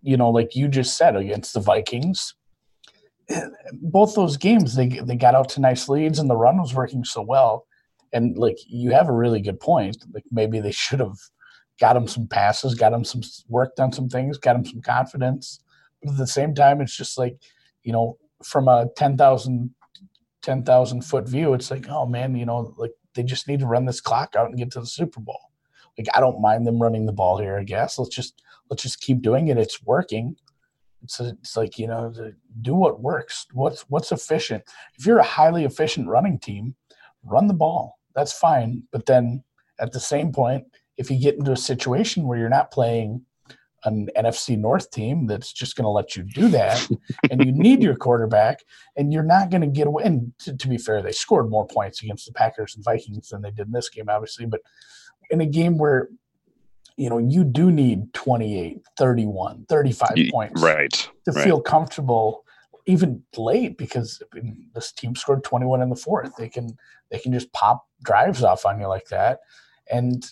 [0.01, 2.33] you know like you just said against the vikings
[3.29, 6.73] eh, both those games they they got out to nice leads and the run was
[6.73, 7.65] working so well
[8.13, 11.17] and like you have a really good point like maybe they should have
[11.79, 15.59] got him some passes got him some worked on some things got him some confidence
[16.01, 17.37] but at the same time it's just like
[17.83, 19.73] you know from a 10,000
[20.41, 23.85] 10,000 foot view it's like oh man you know like they just need to run
[23.85, 25.39] this clock out and get to the Super Bowl.
[25.97, 27.57] Like I don't mind them running the ball here.
[27.57, 29.57] I guess let's just let's just keep doing it.
[29.57, 30.35] It's working.
[31.03, 32.13] It's it's like you know
[32.61, 33.45] do what works.
[33.53, 34.63] What's what's efficient.
[34.97, 36.75] If you're a highly efficient running team,
[37.23, 37.99] run the ball.
[38.15, 38.83] That's fine.
[38.91, 39.43] But then
[39.79, 40.65] at the same point,
[40.97, 43.25] if you get into a situation where you're not playing
[43.83, 46.87] an NFC North team that's just going to let you do that,
[47.31, 48.59] and you need your quarterback,
[48.95, 50.03] and you're not going to get away.
[50.03, 53.41] And to, to be fair, they scored more points against the Packers and Vikings than
[53.41, 54.45] they did in this game, obviously.
[54.45, 54.61] But
[55.31, 56.09] in a game where,
[56.95, 60.91] you know, you do need 28, 31, 35 You- points right,
[61.25, 61.43] to right.
[61.43, 62.43] feel comfortable
[62.85, 66.35] even late because I mean, this team scored 21 in the fourth.
[66.37, 66.77] They can
[67.09, 69.39] they can just pop drives off on you like that.
[69.91, 70.25] And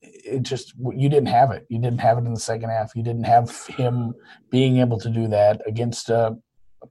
[0.00, 1.66] it just you didn't have it.
[1.68, 2.92] You didn't have it in the second half.
[2.94, 4.14] You didn't have him
[4.50, 6.10] being able to do that against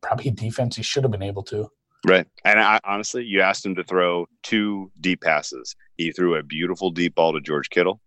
[0.01, 1.69] probably a defense he should have been able to.
[2.07, 2.25] Right.
[2.45, 5.75] And I, honestly, you asked him to throw two deep passes.
[5.97, 8.01] He threw a beautiful deep ball to George Kittle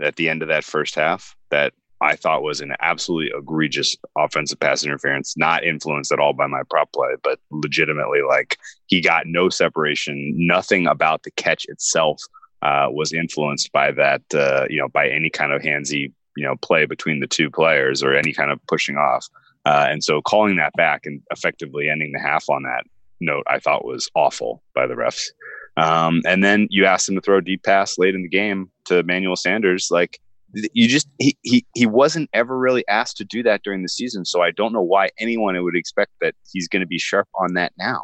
[0.00, 1.34] at the end of that first half.
[1.50, 6.46] that I thought was an absolutely egregious offensive pass interference, not influenced at all by
[6.46, 10.34] my prop play, but legitimately like he got no separation.
[10.36, 12.20] Nothing about the catch itself
[12.62, 16.56] uh, was influenced by that, uh, you know, by any kind of handsy, you know,
[16.56, 19.26] play between the two players or any kind of pushing off.
[19.64, 22.84] Uh, and so calling that back and effectively ending the half on that
[23.20, 25.28] note, I thought was awful by the refs.
[25.76, 28.70] Um, and then you asked him to throw a deep pass late in the game
[28.86, 29.88] to Manuel Sanders.
[29.90, 30.20] Like
[30.52, 34.24] you just he, he he wasn't ever really asked to do that during the season.
[34.24, 37.54] So I don't know why anyone would expect that he's going to be sharp on
[37.54, 38.02] that now.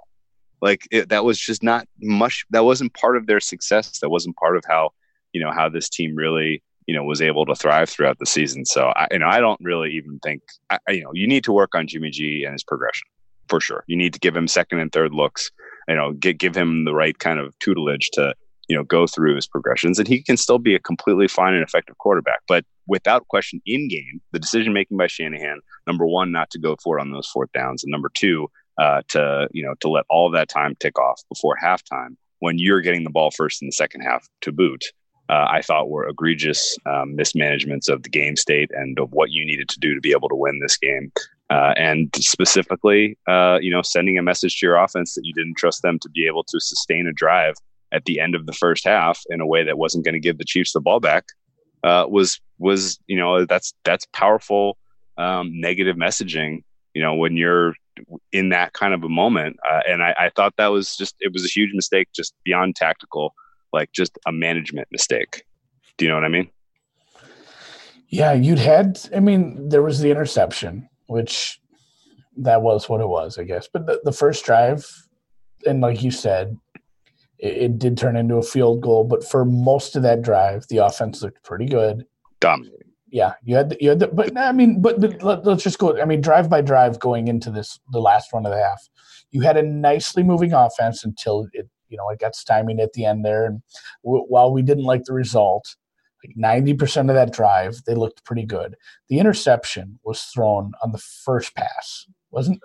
[0.61, 2.45] Like it, that was just not much.
[2.51, 3.99] That wasn't part of their success.
[4.01, 4.91] That wasn't part of how
[5.33, 8.65] you know how this team really you know was able to thrive throughout the season.
[8.65, 11.53] So I you know I don't really even think I, you know you need to
[11.53, 13.09] work on Jimmy G and his progression
[13.49, 13.85] for sure.
[13.87, 15.51] You need to give him second and third looks.
[15.89, 18.35] You know, get, give him the right kind of tutelage to
[18.69, 21.63] you know go through his progressions, and he can still be a completely fine and
[21.63, 22.41] effective quarterback.
[22.49, 26.77] But without question, in game, the decision making by Shanahan, number one, not to go
[26.83, 28.49] for it on those fourth downs, and number two,
[28.79, 32.81] uh, to you know to let all that time tick off before halftime when you're
[32.81, 34.85] getting the ball first in the second half to boot.
[35.29, 39.47] Uh, I thought were egregious um, mismanagements of the game state and of what you
[39.47, 41.13] needed to do to be able to win this game.
[41.49, 45.57] Uh, and specifically, uh, you know, sending a message to your offense that you didn't
[45.57, 47.55] trust them to be able to sustain a drive
[47.93, 50.39] at the end of the first half in a way that wasn't going to give
[50.39, 51.25] the Chiefs the ball back
[51.85, 54.77] uh, was was you know that's that's powerful
[55.19, 56.63] um, negative messaging.
[56.95, 57.75] You know, when you're
[58.33, 61.33] in that kind of a moment, uh, and I, I thought that was just it
[61.33, 63.35] was a huge mistake, just beyond tactical,
[63.73, 65.45] like just a management mistake.
[65.97, 66.51] Do you know what I mean?
[68.09, 68.99] Yeah, you'd had.
[69.15, 71.61] I mean, there was the interception which
[72.39, 73.69] that was what it was, I guess.
[73.73, 74.87] But the, the first drive,
[75.67, 76.57] and like you said,
[77.43, 79.05] it, it, did turn into a field goal.
[79.05, 82.07] But for most of that drive, the offense looked pretty good.
[82.41, 82.79] Dominating.
[83.11, 85.79] Yeah, you had the, you had the, but I mean, but, but let, us just
[85.79, 86.01] go.
[86.01, 88.89] I mean, drive by drive, going into this the last one of the half,
[89.33, 93.05] you had a nicely moving offense until it you know it got stymied at the
[93.05, 93.45] end there.
[93.45, 93.61] And
[94.03, 95.77] w- while we didn't like the result,
[96.25, 98.77] like 90% of that drive, they looked pretty good.
[99.11, 102.61] The interception was thrown on the first pass, wasn't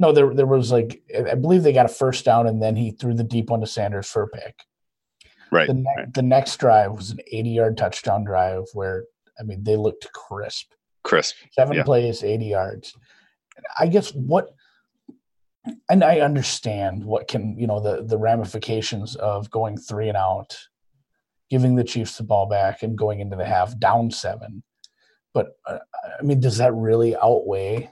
[0.00, 2.90] no, there there was like I believe they got a first down and then he
[2.90, 4.64] threw the deep one to Sanders for a pick.
[5.52, 5.68] Right.
[5.68, 6.14] The, ne- right.
[6.14, 9.04] the next drive was an 80 yard touchdown drive where
[9.38, 10.72] I mean they looked crisp.
[11.04, 11.36] Crisp.
[11.52, 11.82] Seven yeah.
[11.82, 12.94] plays, 80 yards.
[13.78, 14.54] I guess what
[15.90, 20.56] and I understand what can you know the the ramifications of going three and out
[21.50, 24.62] giving the Chiefs the ball back and going into the half down seven.
[25.34, 25.78] But uh,
[26.18, 27.90] I mean, does that really outweigh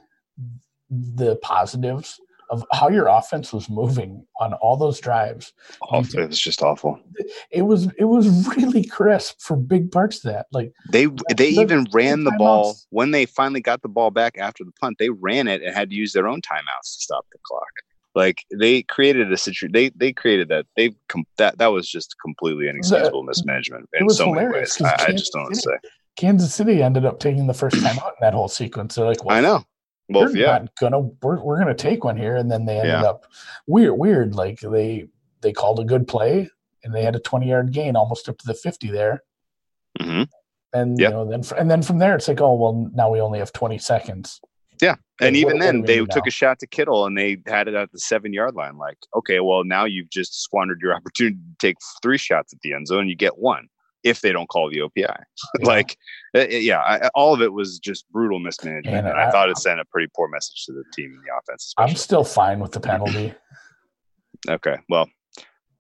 [0.91, 2.21] the positives
[2.51, 5.53] of how your offense was moving on all those drives?
[5.83, 6.21] Awful.
[6.21, 6.99] It was just awful.
[7.51, 10.47] It was it was really crisp for big parts of that.
[10.53, 14.11] Like they they the, even ran the, the ball when they finally got the ball
[14.11, 14.97] back after the punt.
[14.99, 17.69] They ran it and had to use their own timeouts to stop the clock.
[18.15, 19.73] Like they created a situation.
[19.73, 20.67] They they created that.
[20.77, 24.81] They com- that that was just completely inexcusable the, mismanagement in so many ways.
[24.83, 25.89] I, I, just don't City, say.
[26.17, 28.95] Kansas City ended up taking the first time out in that whole sequence.
[28.95, 29.65] They're like, well, I know.
[30.09, 30.47] Well, we're yeah.
[30.47, 33.03] not gonna we're, we're gonna take one here, and then they ended yeah.
[33.03, 33.27] up
[33.67, 34.35] weird weird.
[34.35, 35.09] Like they
[35.43, 36.49] they called a good play,
[36.83, 39.23] and they had a twenty yard gain almost up to the fifty there.
[40.01, 40.23] Mm-hmm.
[40.73, 41.11] And yep.
[41.11, 43.53] you know then and then from there it's like oh well now we only have
[43.53, 44.41] twenty seconds.
[44.81, 44.95] Yeah.
[45.21, 46.29] And even what, then, what they took now?
[46.29, 48.79] a shot to Kittle and they had it at the seven yard line.
[48.79, 52.75] Like, okay, well, now you've just squandered your opportunity to take three shots at the
[52.75, 53.09] end zone.
[53.09, 53.69] You get one
[54.05, 55.17] if they don't call the OPI.
[55.59, 55.67] Yeah.
[55.67, 55.97] like,
[56.37, 58.97] uh, yeah, I, all of it was just brutal mismanagement.
[58.97, 61.23] And, and I, I, thought it sent a pretty poor message to the team and
[61.23, 61.67] the offense.
[61.67, 61.91] Especially.
[61.91, 63.33] I'm still fine with the penalty.
[64.49, 64.77] okay.
[64.89, 65.09] Well,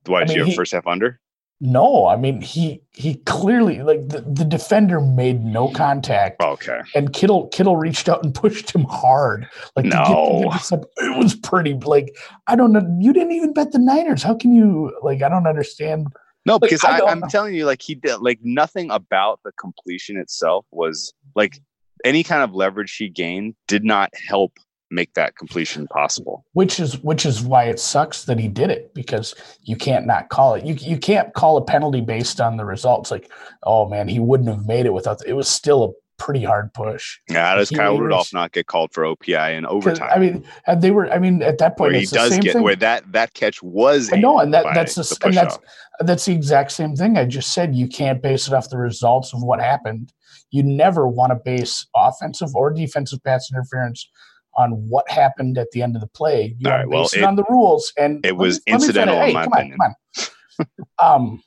[0.07, 1.21] why did I mean, you have he, first half under?
[1.61, 6.41] No, I mean he he clearly like the, the defender made no contact.
[6.41, 6.81] Okay.
[6.95, 9.49] And Kittle Kittle reached out and pushed him hard.
[9.75, 12.87] Like no, get, it was pretty like I don't know.
[13.01, 14.23] You didn't even bet the Niners.
[14.23, 15.23] How can you like?
[15.23, 16.07] I don't understand.
[16.49, 20.17] No, because I, I am telling you, like he did, like nothing about the completion
[20.17, 21.61] itself was like
[22.05, 24.59] any kind of leverage he gained did not help
[24.91, 26.45] make that completion possible.
[26.53, 30.31] Which is which is why it sucks that he did it because you can't not
[30.31, 30.65] call it.
[30.65, 33.11] You you can't call a penalty based on the results.
[33.11, 33.31] Like,
[33.65, 35.21] oh man, he wouldn't have made it without.
[35.27, 37.19] It was still a pretty hard push.
[37.29, 40.11] Yeah, how does Kyle Rudolph not get called for OPI in overtime?
[40.15, 40.45] I mean,
[40.77, 41.11] they were.
[41.11, 42.63] I mean, at that point, where he does get thing.
[42.63, 44.13] where that that catch was.
[44.13, 45.63] I know, and that that's the, the and that's off.
[46.01, 47.75] that's the exact same thing I just said.
[47.75, 50.13] You can't base it off the results of what happened.
[50.51, 54.09] You never want to base offensive or defensive pass interference
[54.57, 56.57] on what happened at the end of the play.
[56.59, 59.17] You All right, well, it, on the rules, and it was me, incidental.
[59.17, 59.79] Hey, in my come opinion.
[59.81, 60.67] on, come
[60.99, 61.23] on.
[61.23, 61.43] um,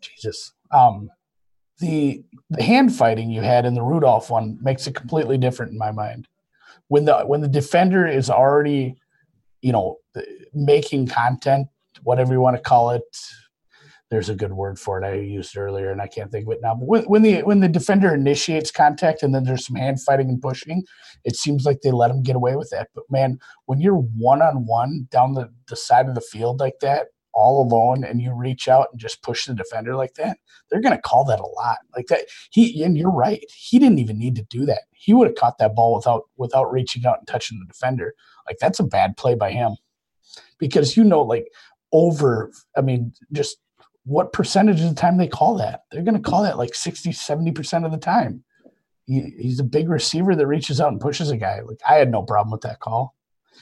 [0.00, 0.52] Jesus.
[0.72, 1.10] Um,
[1.84, 5.78] the the hand fighting you had in the Rudolph one makes it completely different in
[5.78, 6.28] my mind.
[6.88, 8.96] When the when the defender is already,
[9.62, 9.98] you know,
[10.52, 11.68] making content,
[12.02, 13.02] whatever you want to call it,
[14.10, 15.06] there's a good word for it.
[15.06, 16.74] I used earlier and I can't think of it now.
[16.74, 20.28] But when, when the when the defender initiates contact and then there's some hand fighting
[20.28, 20.84] and pushing,
[21.24, 22.88] it seems like they let him get away with that.
[22.94, 26.78] But man, when you're one on one down the, the side of the field like
[26.80, 30.38] that, all alone, and you reach out and just push the defender like that,
[30.70, 31.78] they're gonna call that a lot.
[31.94, 32.26] Like that.
[32.50, 33.44] He and you're right.
[33.54, 34.82] He didn't even need to do that.
[34.92, 38.14] He would have caught that ball without without reaching out and touching the defender.
[38.46, 39.76] Like that's a bad play by him.
[40.58, 41.48] Because you know, like
[41.92, 43.58] over, I mean, just
[44.04, 45.84] what percentage of the time they call that.
[45.90, 48.44] They're going to call that like 60, 70% of the time.
[49.06, 51.60] He, he's a big receiver that reaches out and pushes a guy.
[51.60, 53.14] Like I had no problem with that call.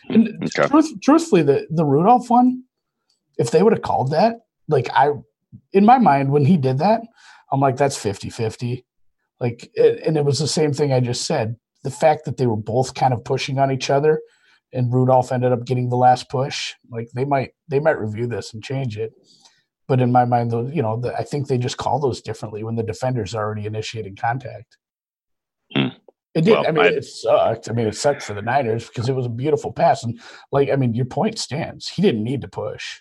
[0.08, 0.68] And okay.
[0.68, 2.64] truth, truthfully, the, the Rudolph one,
[3.42, 4.36] if they would have called that,
[4.68, 5.10] like I,
[5.72, 7.02] in my mind, when he did that,
[7.50, 8.86] I'm like, that's 50 50.
[9.40, 11.56] Like, it, and it was the same thing I just said.
[11.82, 14.20] The fact that they were both kind of pushing on each other
[14.72, 18.54] and Rudolph ended up getting the last push, like they might, they might review this
[18.54, 19.12] and change it.
[19.88, 22.62] But in my mind, though, you know, the, I think they just call those differently
[22.62, 24.78] when the defender's already initiating contact.
[25.74, 25.88] Hmm.
[26.34, 26.52] It did.
[26.52, 27.68] Well, I mean, I, it sucked.
[27.68, 30.18] I mean, it sucked for the Niners because it was a beautiful pass, and
[30.50, 31.88] like, I mean, your point stands.
[31.88, 33.00] He didn't need to push.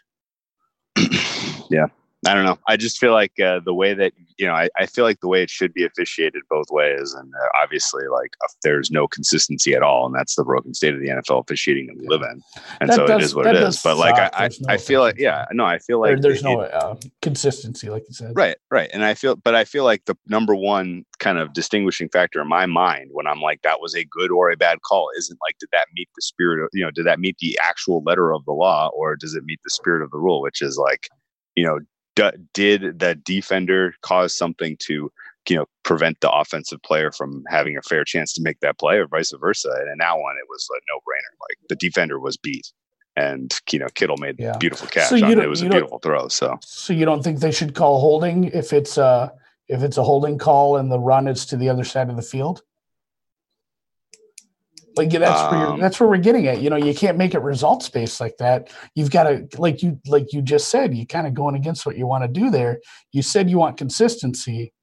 [1.70, 1.88] yeah,
[2.28, 2.60] I don't know.
[2.68, 5.28] I just feel like uh, the way that you know, I, I, feel like the
[5.28, 9.74] way it should be officiated both ways, and uh, obviously, like uh, there's no consistency
[9.74, 12.42] at all, and that's the broken state of the NFL officiating that we live in,
[12.80, 13.82] and that so does, it is what it is.
[13.82, 16.44] But like, I, I, no I, feel like, yeah, no, I feel like there's it,
[16.44, 20.06] no uh, consistency, like you said, right, right, and I feel, but I feel like
[20.06, 23.96] the number one kind of distinguishing factor in my mind when I'm like that was
[23.96, 26.84] a good or a bad call isn't like did that meet the spirit of you
[26.84, 29.70] know did that meet the actual letter of the law or does it meet the
[29.70, 31.10] spirit of the rule, which is like
[31.56, 31.80] you know
[32.16, 35.12] d- did that defender cause something to
[35.50, 38.98] you know prevent the offensive player from having a fair chance to make that play
[38.98, 42.38] or vice versa and in that one it was a no-brainer like the defender was
[42.38, 42.72] beat
[43.16, 44.56] and you know kittle made yeah.
[44.58, 45.38] beautiful catch so it.
[45.38, 48.72] it was a beautiful throw so so you don't think they should call holding if
[48.72, 49.32] it's a
[49.68, 52.22] if it's a holding call and the run is to the other side of the
[52.22, 52.62] field
[54.96, 56.62] like that's um, where that's where we're getting at.
[56.62, 58.72] You know, you can't make it results based like that.
[58.96, 61.98] You've got to like you like you just said, you kind of going against what
[61.98, 62.80] you want to do there.
[63.12, 64.74] You said you want consistency,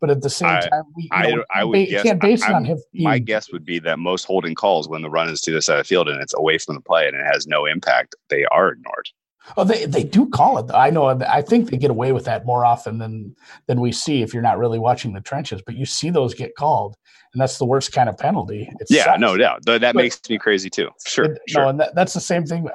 [0.00, 2.42] but at the same I, time, we, I, know, I, would ba- guess, can't base
[2.42, 2.78] I, on him.
[2.94, 5.78] My guess would be that most holding calls when the run is to the side
[5.78, 8.44] of the field and it's away from the play and it has no impact, they
[8.46, 9.08] are ignored.
[9.56, 10.68] Oh, they they do call it.
[10.68, 10.74] Though.
[10.74, 11.06] I know.
[11.06, 13.34] I think they get away with that more often than
[13.66, 15.62] than we see if you're not really watching the trenches.
[15.64, 16.96] But you see those get called,
[17.32, 18.68] and that's the worst kind of penalty.
[18.80, 19.20] It yeah, sucks.
[19.20, 19.64] no doubt.
[19.66, 20.90] That, that but, makes me crazy too.
[21.06, 21.62] Sure, it, sure.
[21.62, 22.66] No, and that, that's the same thing.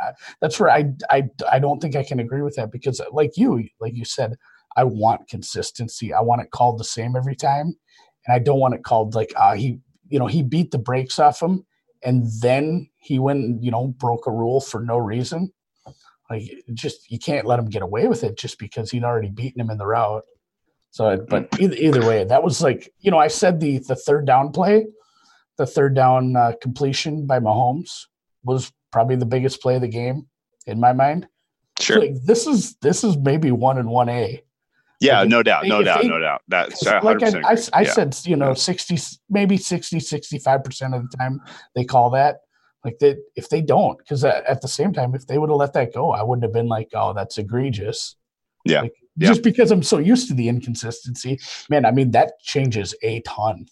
[0.42, 3.68] That's where I I I don't think I can agree with that because, like you,
[3.80, 4.36] like you said,
[4.76, 6.14] I want consistency.
[6.14, 7.76] I want it called the same every time,
[8.26, 11.20] and I don't want it called like uh, he you know he beat the brakes
[11.20, 11.66] off him,
[12.04, 15.52] and then he went you know broke a rule for no reason
[16.30, 19.62] like just you can't let him get away with it just because he'd already beaten
[19.62, 20.24] him in the route.
[20.96, 24.26] So, but either, either way, that was like you know I said the the third
[24.26, 24.88] down play,
[25.58, 28.06] the third down uh, completion by Mahomes
[28.46, 30.28] was probably the biggest play of the game
[30.68, 31.28] in my mind.
[31.82, 34.42] Sure, like, this is this is maybe one and one A.
[35.02, 36.44] Yeah, like no doubt, no doubt, they, no doubt.
[36.48, 37.92] That's like I, I, I yeah.
[37.92, 38.98] said, you know, 60,
[39.30, 41.42] maybe 60, 65% of the time
[41.76, 42.38] they call that.
[42.86, 45.58] Like that, if they don't, because at, at, the same time, if they would have
[45.58, 48.16] let that go, I wouldn't have been like, "Oh, that's egregious."
[48.64, 48.84] Yeah.
[48.84, 49.30] Like, yeah.
[49.30, 51.86] Just because I'm so used to the inconsistency, man.
[51.86, 53.68] I mean, that changes a ton.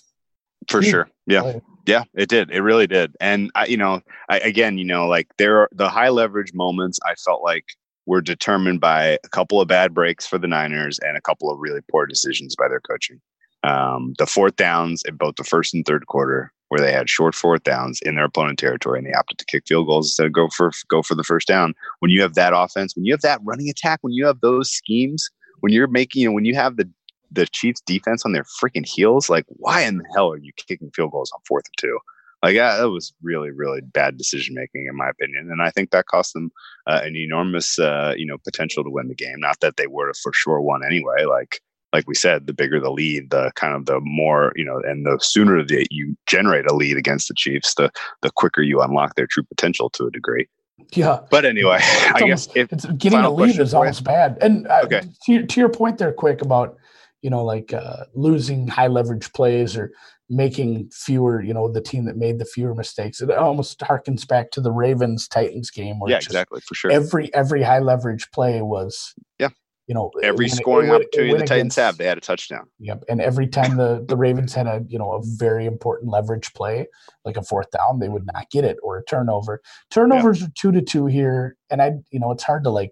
[0.69, 0.89] For hmm.
[0.89, 1.10] sure.
[1.27, 1.43] Yeah.
[1.43, 1.62] Oh.
[1.86, 2.49] Yeah, it did.
[2.49, 3.13] It really did.
[3.19, 6.97] And I, you know, I, again, you know, like there are the high leverage moments.
[7.06, 7.65] I felt like
[8.06, 11.60] were determined by a couple of bad breaks for the Niners and a couple of
[11.60, 13.19] really poor decisions by their coaching.
[13.63, 17.36] Um, the fourth downs in both the first and third quarter where they had short
[17.36, 20.34] fourth downs in their opponent territory and they opted to kick field goals instead of
[20.34, 21.73] go for go for the first down.
[22.00, 24.71] When you have that offense, when you have that running attack, when you have those
[24.71, 25.29] schemes,
[25.60, 26.90] when you're making, you know, when you have the
[27.31, 30.92] the Chiefs defense on their freaking heels, like why in the hell are you kicking
[30.96, 32.00] field goals on fourth and two?
[32.44, 35.92] Like uh, that was really, really bad decision making, in my opinion, and I think
[35.92, 36.52] that cost them
[36.88, 39.40] uh, an enormous, uh, you know, potential to win the game.
[39.40, 41.23] Not that they would have for sure won anyway.
[41.25, 41.62] Like
[41.94, 45.06] like we said, the bigger the lead, the kind of the more, you know, and
[45.06, 47.91] the sooner that you generate a lead against the Chiefs, the
[48.21, 50.48] the quicker you unlock their true potential to a degree.
[50.91, 51.19] Yeah.
[51.29, 54.37] But anyway, I guess if getting a lead is almost bad.
[54.41, 55.02] And uh, okay.
[55.25, 56.77] to, your, to your point there, quick about,
[57.21, 59.91] you know, like uh, losing high leverage plays or
[60.29, 63.21] making fewer, you know, the team that made the fewer mistakes.
[63.21, 66.00] It almost harkens back to the Ravens Titans game.
[66.00, 66.91] Where yeah, exactly, for sure.
[66.91, 69.50] Every every high leverage play was yeah
[69.88, 72.21] you know Every it- scoring it went- it opportunity the Titans have, they had a
[72.21, 72.69] touchdown.
[72.79, 73.04] Yep.
[73.10, 76.88] And every time the, the Ravens had a, you know, a very important leverage play,
[77.25, 79.62] like a fourth down, they would not get it or a turnover.
[79.92, 81.58] Turnovers are two to two here.
[81.69, 82.92] And I, you know, it's hard to like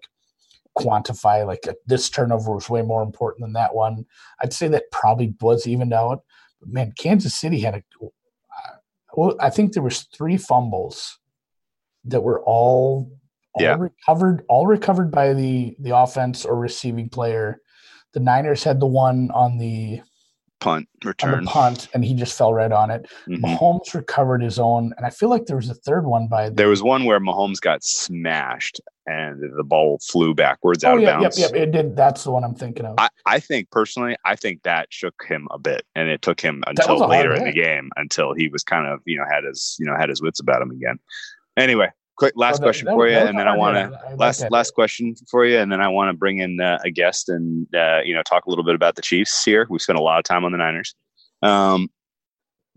[0.78, 4.06] quantify like uh, this turnover was way more important than that one.
[4.42, 6.22] I'd say that probably was evened out.
[6.60, 8.76] But man, Kansas City had a, uh,
[9.14, 11.18] well, I think there was three fumbles
[12.04, 13.10] that were all,
[13.54, 13.76] all Yeah.
[13.78, 17.60] recovered, all recovered by the, the offense or receiving player.
[18.12, 20.00] The Niners had the one on the,
[20.60, 21.44] Punt, return.
[21.44, 23.08] punt, and he just fell right on it.
[23.26, 23.40] Mhm.
[23.40, 26.54] Mahomes recovered his own, and I feel like there was a third one by the.
[26.54, 31.02] There was one where Mahomes got smashed and the ball flew backwards out oh of
[31.02, 31.38] yeah, yep, bounds.
[31.40, 31.52] yep.
[31.54, 31.96] It did.
[31.96, 32.94] That's the one I'm thinking of.
[32.98, 36.62] I, I think personally, I think that shook him a bit, and it took him
[36.68, 39.86] until later in the game until he was kind of you know had his you
[39.86, 41.00] know had his wits about him again.
[41.56, 41.88] Anyway,
[42.22, 44.74] quick last So question that- for you, that and then I want to last last
[44.74, 48.00] question for you, and then I want to bring in uh, a guest and uh,
[48.04, 49.66] you know talk a little bit about the Chiefs here.
[49.68, 50.94] We spent a lot of time on the Niners.
[51.42, 51.88] Um,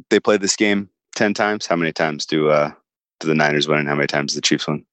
[0.10, 1.68] they played this game ten times.
[1.68, 2.72] How many times do uh
[3.20, 4.86] do the Niners win, and how many times do the Chiefs win?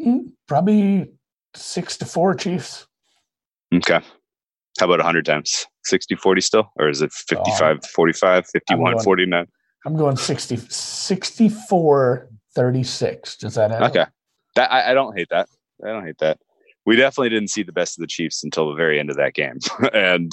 [0.00, 1.10] Mm, Probably
[1.54, 2.86] six to four Chiefs.
[3.74, 4.00] Okay.
[4.78, 5.66] How about 100 times?
[5.84, 6.72] 60 40 still?
[6.76, 9.46] Or is it 55 45, 51 going- 49?
[9.84, 12.28] I'm going 60, 64
[12.58, 13.36] 36.
[13.36, 13.84] Does that end?
[13.84, 14.04] Okay.
[14.56, 15.48] That I, I don't hate that.
[15.84, 16.40] I don't hate that.
[16.86, 19.34] We definitely didn't see the best of the Chiefs until the very end of that
[19.34, 19.60] game.
[19.94, 20.32] and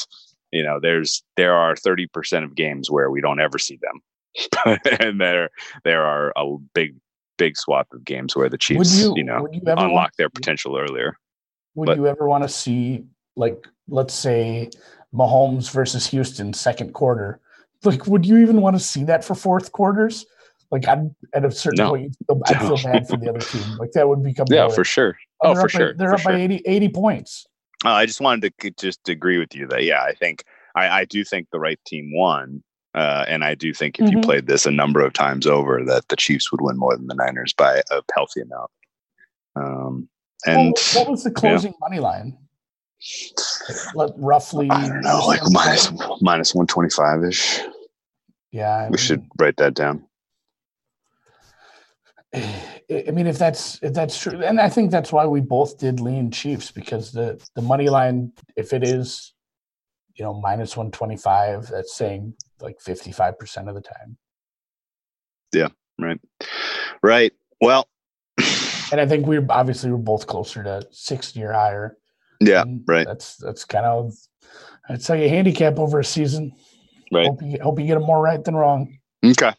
[0.51, 4.79] you know, there's there are 30% of games where we don't ever see them.
[4.99, 5.49] and there
[5.83, 6.95] there are a big
[7.37, 10.79] big swath of games where the Chiefs, you, you, know, you unlock want, their potential
[10.79, 11.15] earlier.
[11.75, 13.03] would but- you ever want to see
[13.35, 14.71] like let's say
[15.13, 17.39] Mahomes versus Houston second quarter?
[17.83, 20.25] Like, would you even want to see that for fourth quarters?
[20.71, 21.89] Like, I'd, at a certain No.
[21.91, 23.77] point, you'd feel, I'd feel bad for the other team.
[23.77, 24.75] Like, that would become Yeah, boring.
[24.75, 25.17] for sure.
[25.43, 25.93] Oh, Oh, for up by- sure.
[25.93, 26.31] they're for up sure.
[26.33, 27.45] by 80, 80 points.
[27.83, 30.43] Uh, I just wanted to just agree with you that yeah, I think
[30.75, 32.63] I, I do think the right team won,
[32.95, 34.23] uh, and I do think if you Mhm.
[34.23, 37.13] played this a number of times over, that the Chiefs would win more than the
[37.15, 38.71] Niners by a healthy amount.
[39.55, 40.09] Um,
[40.47, 42.37] and what, what was the closing money line?
[43.93, 44.69] Like, roughly.
[44.71, 45.91] I don't know, like minus
[46.21, 47.59] minus one twenty five ish.
[48.51, 50.03] Yeah, I We should write that down.
[52.35, 55.99] I mean, if that's if that's true, and I think that's why we both did
[55.99, 59.33] lean Chiefs because the the money line, if it is,
[60.15, 64.17] you know, minus one twenty five, that's saying like fifty five percent of the time.
[65.53, 65.69] Yeah.
[65.97, 66.19] Right,
[67.01, 67.31] right.
[67.61, 67.87] Well,
[68.91, 71.97] And I think we obviously we're both closer to sixty or higher.
[72.41, 74.13] yeah, And right, That's that's kind of
[74.89, 76.51] that's how you handicap over a season.
[77.13, 77.27] right.
[77.27, 78.97] Hope you hope you get them more right than wrong.
[79.25, 79.53] Okay.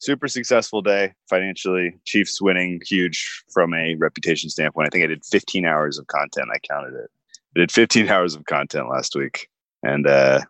[0.00, 1.98] Super successful day financially.
[2.04, 4.86] Chiefs winning huge from a reputation standpoint.
[4.86, 6.48] I think I did 15 hours of content.
[6.54, 7.10] I counted it.
[7.56, 9.48] I did 15 hours of content last week
[9.82, 10.40] and uh,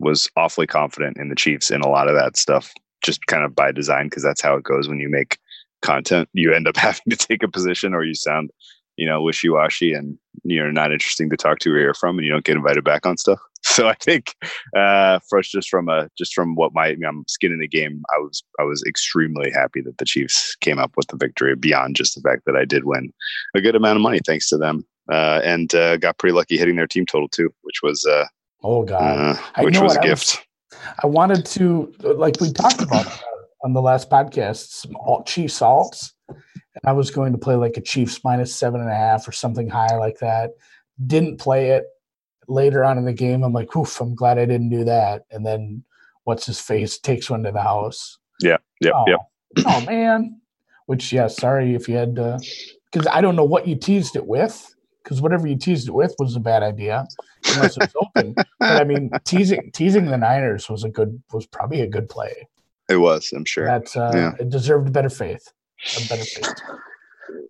[0.00, 2.72] was awfully confident in the Chiefs in a lot of that stuff,
[3.02, 5.38] just kind of by design, because that's how it goes when you make
[5.82, 6.28] content.
[6.32, 8.50] You end up having to take a position or you sound,
[8.96, 12.26] you know, wishy washy and you're not interesting to talk to or hear from and
[12.26, 13.38] you don't get invited back on stuff.
[13.64, 14.34] So I think
[14.76, 18.02] uh, for us, just from a just from what my um, skin in the game,
[18.16, 21.54] I was I was extremely happy that the Chiefs came up with the victory.
[21.54, 23.12] Beyond just the fact that I did win
[23.54, 26.76] a good amount of money thanks to them, uh, and uh, got pretty lucky hitting
[26.76, 28.24] their team total too, which was uh,
[28.64, 29.00] Oh God.
[29.36, 30.46] uh, I which know was a I was- gift.
[31.02, 33.06] I wanted to, like we talked about
[33.64, 37.76] on the last podcast, some alt- Chiefs alts, and I was going to play like
[37.76, 40.50] a Chiefs minus seven and a half or something high like that.
[41.04, 41.84] Didn't play it.
[42.48, 45.24] Later on in the game, I'm like, oof, I'm glad I didn't do that.
[45.30, 45.84] And then
[46.24, 48.18] what's his face takes one to the house.
[48.40, 48.62] Yep,
[48.94, 49.20] oh, yep.
[49.66, 50.40] oh man.
[50.86, 52.38] Which yeah, sorry if you had to
[52.90, 54.74] because I don't know what you teased it with.
[55.02, 57.06] Because whatever you teased it with was a bad idea,
[57.54, 58.34] unless it was open.
[58.34, 62.46] But I mean, teasing teasing the Niners was a good was probably a good play.
[62.90, 63.64] It was, I'm sure.
[63.66, 64.32] That uh, Yeah.
[64.38, 65.50] it deserved better faith.
[65.96, 66.54] A better faith.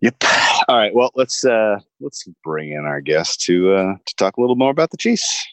[0.03, 0.25] Yep.
[0.69, 0.95] All right.
[0.95, 4.71] Well, let's uh let's bring in our guest to uh to talk a little more
[4.71, 5.47] about the Chiefs.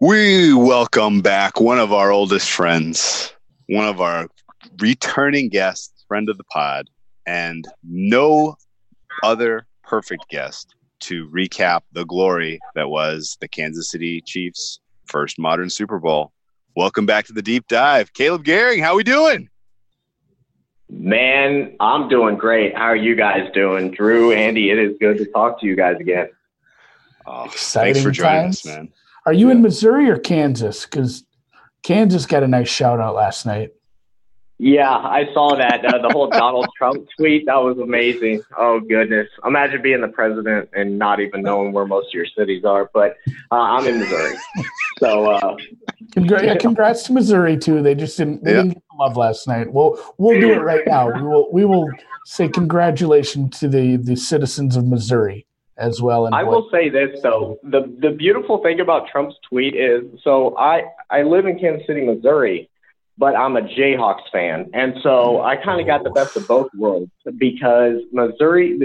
[0.00, 3.32] We welcome back one of our oldest friends,
[3.68, 4.28] one of our
[4.78, 6.90] returning guests, friend of the pod,
[7.26, 8.56] and no
[9.22, 15.70] other perfect guest to recap the glory that was the Kansas City Chiefs' first modern
[15.70, 16.32] Super Bowl.
[16.76, 18.12] Welcome back to the deep dive.
[18.12, 19.48] Caleb Gehring, how are we doing?
[20.88, 22.76] Man, I'm doing great.
[22.76, 23.90] How are you guys doing?
[23.90, 26.28] Drew, Andy, it is good to talk to you guys again.
[27.26, 28.58] Oh, thanks for joining times.
[28.58, 28.88] us, man.
[29.26, 30.84] Are you in Missouri or Kansas?
[30.86, 31.24] Because
[31.82, 33.70] Kansas got a nice shout out last night.
[34.58, 35.84] Yeah, I saw that.
[35.84, 38.42] Uh, the whole Donald Trump tweet, that was amazing.
[38.56, 39.28] Oh, goodness.
[39.44, 42.90] Imagine being the president and not even knowing where most of your cities are.
[42.94, 43.16] But
[43.52, 44.34] uh, I'm in Missouri.
[44.98, 45.56] So, uh,
[46.14, 47.82] Congra- yeah, congrats to Missouri, too.
[47.82, 48.56] They just didn't, they Yeah.
[48.62, 49.70] didn't get the love last night.
[49.70, 51.10] We'll, we'll do it right now.
[51.10, 51.90] We will, we will
[52.24, 55.44] say congratulations to the, the citizens of Missouri
[55.76, 56.24] as well.
[56.24, 60.56] And I will say this though: the the beautiful thing about Trump's tweet is, so
[60.56, 62.70] I I live in Kansas City, Missouri,
[63.18, 66.68] but I'm a Jayhawks fan, and so I kind of got the best of both
[66.74, 68.78] worlds because Missouri,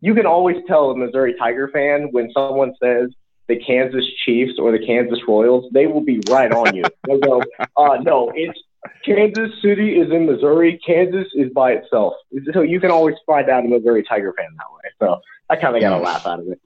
[0.00, 3.10] you can always tell a Missouri Tiger fan when someone says
[3.48, 6.84] the Kansas Chiefs or the Kansas Royals, they will be right on you.
[7.06, 7.42] They'll go,
[7.76, 8.58] uh, no, it's
[9.04, 10.80] Kansas City is in Missouri.
[10.86, 12.14] Kansas is by itself.
[12.52, 14.90] So you can always find out a Missouri Tiger fan that way.
[14.98, 15.20] So
[15.50, 16.60] I kind of got a laugh out of it.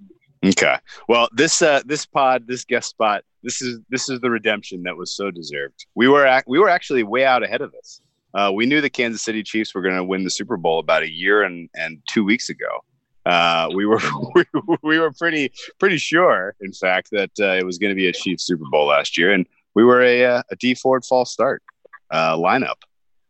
[0.44, 0.76] Okay.
[1.08, 4.96] Well, this uh, this pod, this guest spot, this is this is the redemption that
[4.96, 5.86] was so deserved.
[5.94, 8.00] We were ac- we were actually way out ahead of this.
[8.34, 11.02] Uh, we knew the Kansas City Chiefs were going to win the Super Bowl about
[11.02, 12.84] a year and and two weeks ago.
[13.26, 14.00] Uh, we were
[14.34, 14.44] we,
[14.82, 18.12] we were pretty pretty sure, in fact, that uh, it was going to be a
[18.12, 21.62] Chiefs Super Bowl last year, and we were a uh, a Dee Ford false start
[22.10, 22.82] uh, lineup.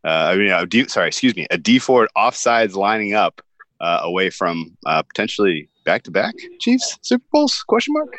[0.05, 3.41] Uh, I mean, a D, sorry, excuse me, a Dee Ford offsides lining up
[3.81, 7.63] away from potentially back to back Chiefs Super Bowls?
[7.67, 8.15] Question mark.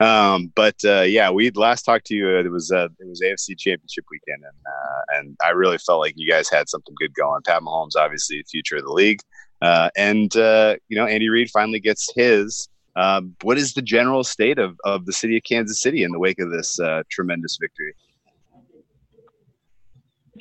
[0.00, 2.28] Um, but uh, yeah, we last talked to you.
[2.28, 6.00] Uh, it was uh, it was AFC Championship weekend, and uh, and I really felt
[6.00, 7.42] like you guys had something good going.
[7.42, 9.20] Pat Mahomes, obviously, future of the league,
[9.60, 12.68] uh, and uh, you know Andy Reid finally gets his.
[12.94, 16.18] Um, what is the general state of, of the city of Kansas City in the
[16.18, 16.78] wake of this
[17.08, 17.94] tremendous victory?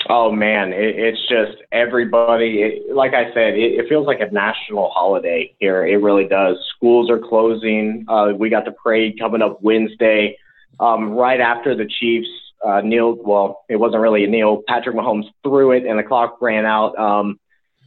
[0.09, 2.61] Oh man, it, it's just everybody.
[2.61, 5.85] It, like I said, it, it feels like a national holiday here.
[5.85, 6.57] It really does.
[6.75, 8.05] Schools are closing.
[8.07, 10.37] Uh, we got the parade coming up Wednesday,
[10.79, 12.29] um, right after the Chiefs
[12.65, 13.19] uh, kneeled.
[13.23, 14.63] Well, it wasn't really a kneel.
[14.67, 16.97] Patrick Mahomes threw it, and the clock ran out.
[16.97, 17.39] Um,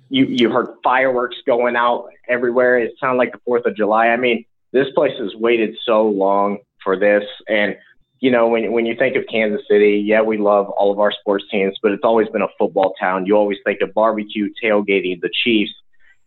[0.08, 2.78] you you heard fireworks going out everywhere.
[2.78, 4.08] It sounded like the Fourth of July.
[4.08, 7.76] I mean, this place has waited so long for this, and
[8.24, 11.12] you know, when when you think of Kansas City, yeah, we love all of our
[11.12, 13.26] sports teams, but it's always been a football town.
[13.26, 15.74] You always think of barbecue, tailgating, the Chiefs,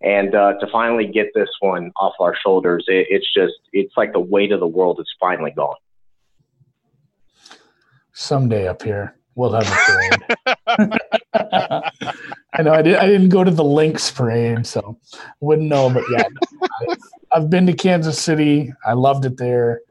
[0.01, 4.13] and uh, to finally get this one off our shoulders, it, it's just it's like
[4.13, 5.75] the weight of the world is finally gone.
[8.13, 10.61] someday up here we'll have a parade.
[12.53, 14.99] I know I, did, I didn't go to the Lynx parade, so
[15.39, 15.89] wouldn't know.
[15.89, 16.27] But yeah,
[17.31, 18.73] I've been to Kansas City.
[18.85, 19.81] I loved it there.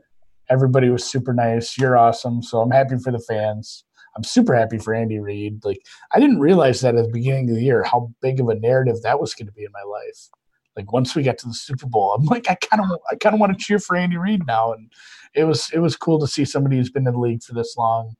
[0.49, 1.76] Everybody was super nice.
[1.78, 2.42] You're awesome.
[2.42, 3.84] So I'm happy for the fans.
[4.16, 5.64] I'm super happy for Andy Reid.
[5.64, 5.82] Like
[6.12, 9.03] I didn't realize that at the beginning of the year how big of a narrative
[9.03, 10.28] that was going to be in my life.
[10.76, 13.34] Like once we got to the Super Bowl, I'm like I kind of I kind
[13.34, 14.90] of want to cheer for Andy Reid now, and
[15.34, 17.76] it was it was cool to see somebody who's been in the league for this
[17.76, 18.14] long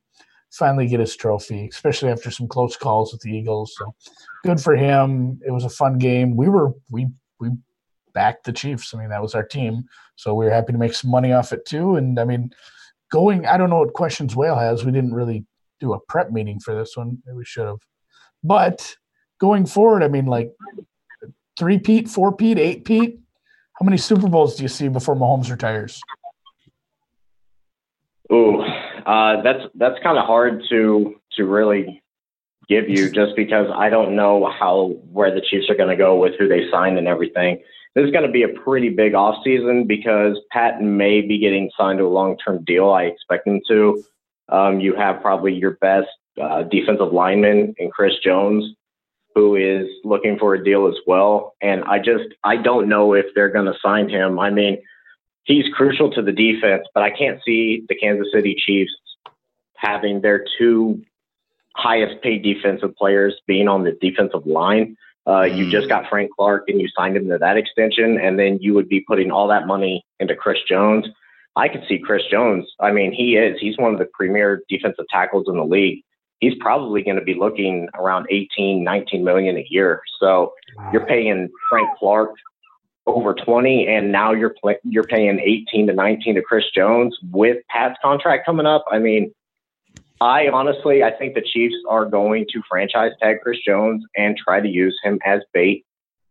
[0.51, 3.75] finally get his trophy, especially after some close calls with the Eagles.
[3.77, 3.93] So
[4.45, 5.39] good for him.
[5.45, 6.35] It was a fun game.
[6.35, 7.07] We were we
[7.39, 7.49] we
[8.17, 8.95] backed the Chiefs.
[8.95, 9.83] I mean, that was our team.
[10.15, 11.97] So we were happy to make some money off it too.
[11.97, 12.49] And I mean,
[13.11, 14.83] going I don't know what questions Whale has.
[14.83, 15.45] We didn't really
[15.79, 17.21] do a prep meeting for this one.
[17.31, 17.77] We should have.
[18.43, 18.95] But
[19.39, 20.51] going forward, I mean like
[21.59, 23.19] three Pete, four Pete, eight Pete.
[23.79, 26.01] How many Super Bowls do you see before Mahomes retires?
[28.33, 28.61] Ooh,
[29.05, 32.01] uh, that's that's kind of hard to to really
[32.69, 36.17] give you just because I don't know how where the Chiefs are going to go
[36.17, 37.61] with who they signed and everything.
[37.95, 41.99] This is going to be a pretty big offseason because Pat may be getting signed
[41.99, 42.89] to a long term deal.
[42.91, 44.03] I expect him to.
[44.49, 46.07] Um, you have probably your best
[46.41, 48.75] uh, defensive lineman in Chris Jones,
[49.33, 51.55] who is looking for a deal as well.
[51.61, 54.39] And I just I don't know if they're going to sign him.
[54.39, 54.77] I mean
[55.47, 58.91] he's crucial to the defense, but I can't see the Kansas City Chiefs
[59.75, 61.01] having their two
[61.77, 64.97] highest paid defensive players being on the defensive line.
[65.27, 65.71] Uh, You Mm.
[65.71, 68.87] just got Frank Clark and you signed him to that extension, and then you would
[68.89, 71.05] be putting all that money into Chris Jones.
[71.55, 72.65] I could see Chris Jones.
[72.79, 73.59] I mean, he is.
[73.59, 76.01] He's one of the premier defensive tackles in the league.
[76.39, 80.01] He's probably going to be looking around 18, 19 million a year.
[80.19, 80.53] So
[80.93, 82.31] you're paying Frank Clark
[83.07, 87.57] over 20 and now you're pl- you're paying 18 to 19 to Chris Jones with
[87.69, 88.85] Pat's contract coming up.
[88.91, 89.33] I mean,
[90.19, 94.59] I honestly I think the Chiefs are going to franchise tag Chris Jones and try
[94.59, 95.85] to use him as bait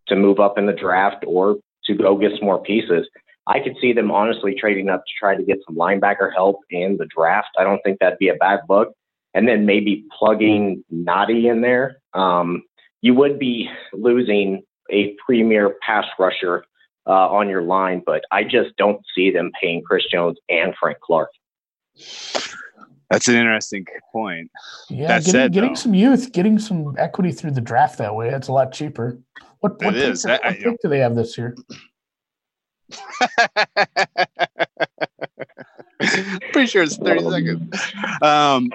[0.09, 3.09] to move up in the draft or to go get some more pieces.
[3.47, 6.97] I could see them honestly trading up to try to get some linebacker help in
[6.97, 7.49] the draft.
[7.59, 8.93] I don't think that'd be a bad look.
[9.35, 11.99] And then maybe plugging Nnadi in there.
[12.15, 12.63] Um,
[13.03, 16.65] you would be losing a premier pass rusher
[17.07, 20.99] uh, on your line, but I just don't see them paying Chris Jones and Frank
[21.01, 21.31] Clark.
[23.11, 24.51] That's an interesting point.
[24.91, 28.15] Yeah, That getting, said, getting though- some youth, getting some equity through the draft that
[28.15, 29.19] way, it's a lot cheaper.
[29.61, 31.57] What, what, pick, what I- pick do they have this year?
[36.53, 37.93] Pretty sure it's 30 seconds.
[38.23, 38.71] Um,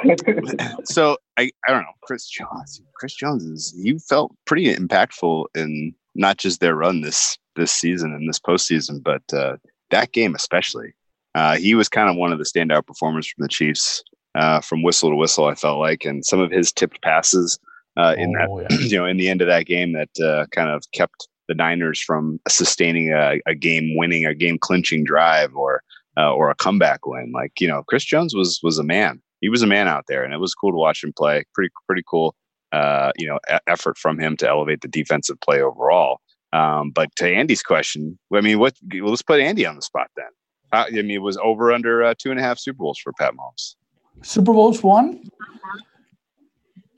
[0.86, 1.92] so I, I don't know.
[2.02, 2.82] Chris Jones.
[2.96, 8.14] Chris Jones is you felt pretty impactful in not just their run this this season
[8.14, 9.58] and this postseason, but uh,
[9.92, 10.94] that game especially.
[11.36, 14.04] Uh, he was kind of one of the standout performers from the Chiefs
[14.36, 15.46] uh, from whistle to whistle.
[15.46, 17.60] I felt like, and some of his tipped passes
[17.98, 18.68] uh, in that Oh, yeah.
[18.80, 22.02] you know in the end of that game that uh, kind of kept the Niners
[22.02, 25.84] from sustaining a, a game winning, a game clinching drive, or
[26.18, 27.32] uh, or a comeback win.
[27.34, 29.22] Like you know, Chris Jones was was a man.
[29.42, 31.44] He was a man out there, and it was cool to watch him play.
[31.54, 32.36] Pretty pretty cool.
[32.72, 36.22] Uh, you know, e- effort from him to elevate the defensive play overall.
[36.54, 38.76] Um, but to Andy's question, I mean, what?
[38.94, 40.28] well, Let's put Andy on the spot then.
[40.72, 43.12] Uh, I mean, it was over under uh, two and a half Super Bowls for
[43.14, 43.76] Pat Mahomes.
[44.22, 45.24] Super Bowls won?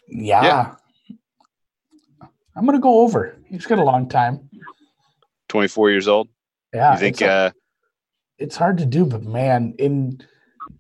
[0.08, 0.44] Yeah.
[0.44, 0.76] Yeah.
[2.56, 3.36] I'm going to go over.
[3.46, 4.50] He's got a long time.
[5.50, 6.30] Twenty four years old.
[6.74, 6.94] Yeah.
[6.94, 7.16] you think?
[7.16, 7.52] it's, Uh,
[8.38, 10.22] it's hard to do, but man, in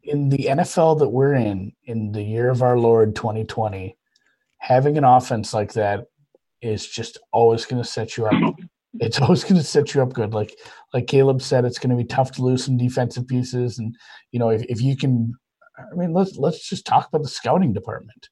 [0.03, 3.97] in the NFL that we're in, in the year of our Lord 2020,
[4.57, 6.05] having an offense like that
[6.61, 8.55] is just always going to set you up.
[8.99, 10.33] It's always going to set you up good.
[10.33, 10.55] Like
[10.93, 13.95] like Caleb said, it's going to be tough to lose some defensive pieces, and
[14.31, 15.33] you know if, if you can,
[15.77, 18.29] I mean let's let's just talk about the scouting department.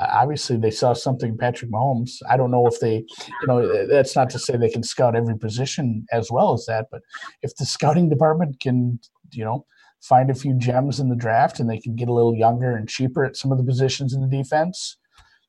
[0.00, 2.22] Uh, obviously, they saw something in Patrick Mahomes.
[2.28, 3.04] I don't know if they,
[3.40, 6.86] you know, that's not to say they can scout every position as well as that,
[6.90, 7.02] but
[7.42, 8.98] if the scouting department can,
[9.32, 9.66] you know,
[10.00, 12.88] find a few gems in the draft and they can get a little younger and
[12.88, 14.96] cheaper at some of the positions in the defense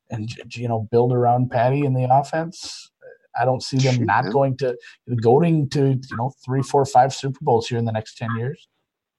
[0.10, 2.92] and you know build around Patty in the offense,
[3.40, 4.78] I don't see them not going to
[5.22, 8.68] going to you know three, four, five Super Bowls here in the next ten years.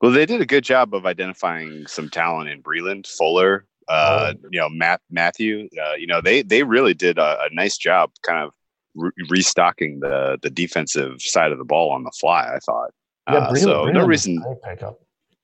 [0.04, 4.48] Well, they did a good job of identifying some talent in Breeland, Fuller, uh, Oh.
[4.52, 5.66] you know, Matt, Mathieu.
[5.82, 8.52] Uh, you know, they they really did a, a nice job, kind of
[8.94, 12.52] re- restocking the the defensive side of the ball on the fly.
[12.54, 12.90] I thought.
[13.26, 14.44] Uh, Breeland- so no Breeland is reason,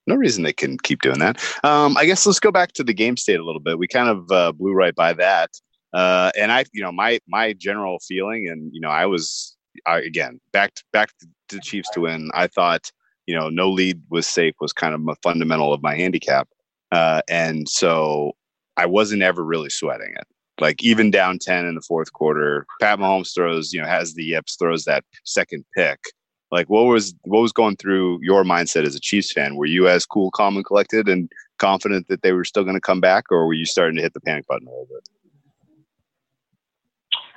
[0.06, 1.42] no reason they can keep doing that.
[1.64, 3.78] Um, I guess let's go back to the game state a little bit.
[3.78, 5.58] We kind of uh, blew right by that,
[5.94, 9.56] uh, and I, you know, my my general feeling, and you know, I was
[9.86, 11.12] I, again back to, back
[11.48, 12.30] to the Chiefs to win.
[12.34, 12.90] I thought
[13.30, 16.48] you know no lead was safe was kind of a fundamental of my handicap,
[16.90, 18.32] uh, and so
[18.76, 20.26] I wasn't ever really sweating it.
[20.60, 24.24] Like even down ten in the fourth quarter, Pat Mahomes throws, you know, has the
[24.24, 26.00] yips, throws that second pick.
[26.50, 29.54] Like what was what was going through your mindset as a Chiefs fan?
[29.54, 32.80] Were you as cool, calm, and collected, and confident that they were still going to
[32.80, 35.08] come back, or were you starting to hit the panic button a little bit?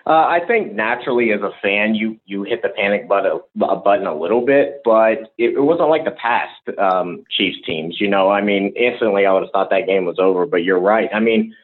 [0.06, 4.06] Uh, I think naturally, as a fan, you you hit the panic button a, button
[4.06, 8.02] a little bit, but it, it wasn't like the past um, Chiefs teams.
[8.02, 10.46] You know, I mean, instantly I would have thought that game was over.
[10.46, 11.10] But you're right.
[11.14, 11.56] I mean,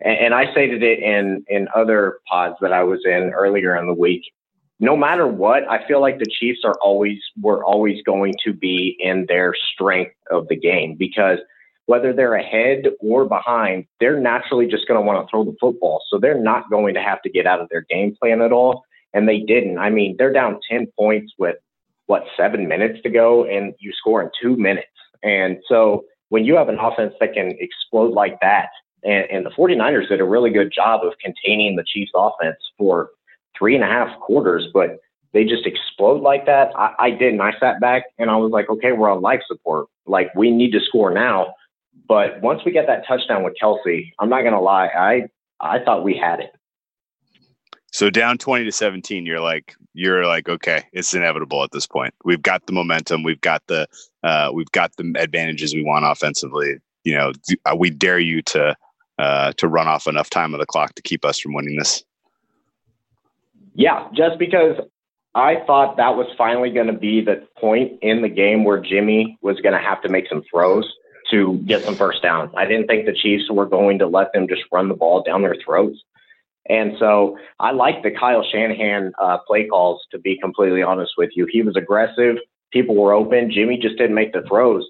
[0.00, 3.86] and, and I stated it in in other pods that I was in earlier in
[3.86, 4.22] the week.
[4.78, 8.94] No matter what, I feel like the Chiefs are always were always going to be
[9.00, 11.38] in their strength of the game because
[11.86, 16.02] whether they're ahead or behind, they're naturally just going to want to throw the football.
[16.10, 18.84] So they're not going to have to get out of their game plan at all.
[19.14, 19.78] And they didn't.
[19.78, 21.56] I mean, they're down 10 points with
[22.06, 24.88] what, seven minutes to go, and you score in two minutes.
[25.22, 28.68] And so when you have an offense that can explode like that,
[29.04, 33.10] and, and the 49ers did a really good job of containing the Chiefs offense for
[33.58, 34.98] three and a half quarters, but
[35.32, 36.70] they just explode like that.
[36.76, 37.40] I, I didn't.
[37.40, 39.86] I sat back and I was like, okay, we're on life support.
[40.06, 41.54] Like we need to score now.
[42.08, 45.28] But once we get that touchdown with Kelce, I'm not gonna lie, I
[45.60, 46.52] I thought we had it.
[47.92, 52.14] So down twenty to seventeen, you're like you're like okay, it's inevitable at this point.
[52.24, 53.86] We've got the momentum, we've got the
[54.22, 56.76] uh, we've got the advantages we want offensively.
[57.04, 57.32] You know,
[57.64, 58.76] uh, we dare you to
[59.18, 62.04] uh, to run off enough time of the clock to keep us from winning this.
[63.74, 64.76] Yeah, just because
[65.34, 69.38] I thought that was finally going to be the point in the game where Jimmy
[69.42, 70.90] was going to have to make some throws
[71.30, 72.50] to get some first down.
[72.56, 75.42] I didn't think the Chiefs were going to let them just run the ball down
[75.42, 75.98] their throats.
[76.68, 81.30] And so I like the Kyle Shanahan uh, play calls, to be completely honest with
[81.34, 81.46] you.
[81.50, 82.36] He was aggressive.
[82.72, 83.50] People were open.
[83.52, 84.84] Jimmy just didn't make the throws.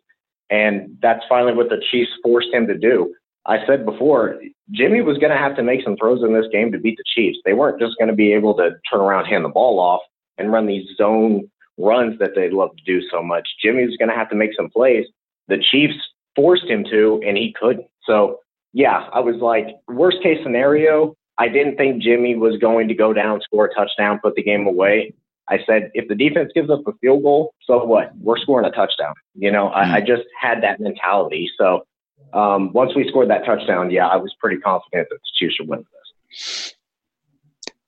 [0.49, 3.15] And that's finally what the Chiefs forced him to do.
[3.47, 4.41] I said before,
[4.73, 7.05] Jimmy was going to have to make some throws in this game to beat the
[7.15, 7.39] Chiefs.
[7.45, 10.01] They weren't just going to be able to turn around, hand the ball off,
[10.39, 13.49] and run these zone runs that they love to do so much.
[13.63, 15.07] Jimmy was going to have to make some plays.
[15.49, 15.95] The Chiefs
[16.37, 17.87] forced him to, and he couldn't.
[18.05, 18.41] So,
[18.73, 23.13] yeah, I was like, worst case scenario, I didn't think Jimmy was going to go
[23.13, 25.15] down, score a touchdown, put the game away.
[25.49, 28.17] I said, if the defense gives up a field goal, so what?
[28.19, 29.15] We're scoring a touchdown.
[29.35, 31.51] You know, I, I just had that mentality.
[31.57, 31.87] So,
[32.33, 35.69] um, once we scored that touchdown, yeah, I was pretty confident that the Chiefs should
[35.69, 35.85] win
[36.31, 36.75] this.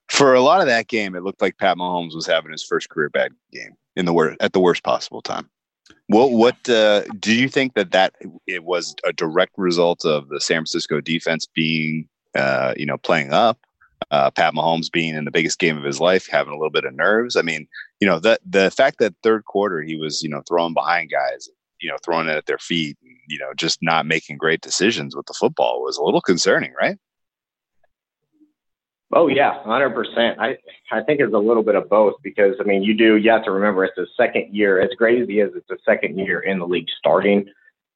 [0.09, 2.88] For a lot of that game, it looked like Pat Mahomes was having his first
[2.88, 5.51] career bad game in the worst at the worst possible time.
[6.09, 8.14] What what uh, do you think that that
[8.47, 13.32] it was a direct result of the San Francisco defense being uh, you know playing
[13.32, 13.59] up,
[14.11, 16.84] uh, Pat Mahomes being in the biggest game of his life, having a little bit
[16.84, 17.36] of nerves?
[17.36, 17.68] I mean,
[18.01, 21.49] you know the the fact that third quarter he was you know throwing behind guys,
[21.80, 22.97] you know throwing it at their feet,
[23.28, 26.97] you know just not making great decisions with the football was a little concerning, right?
[29.12, 30.38] Oh yeah, hundred percent.
[30.38, 30.56] I
[30.92, 33.44] I think it's a little bit of both because I mean you do you have
[33.44, 34.80] to remember it's his second year.
[34.80, 37.46] As great as he is, it's the second year in the league starting.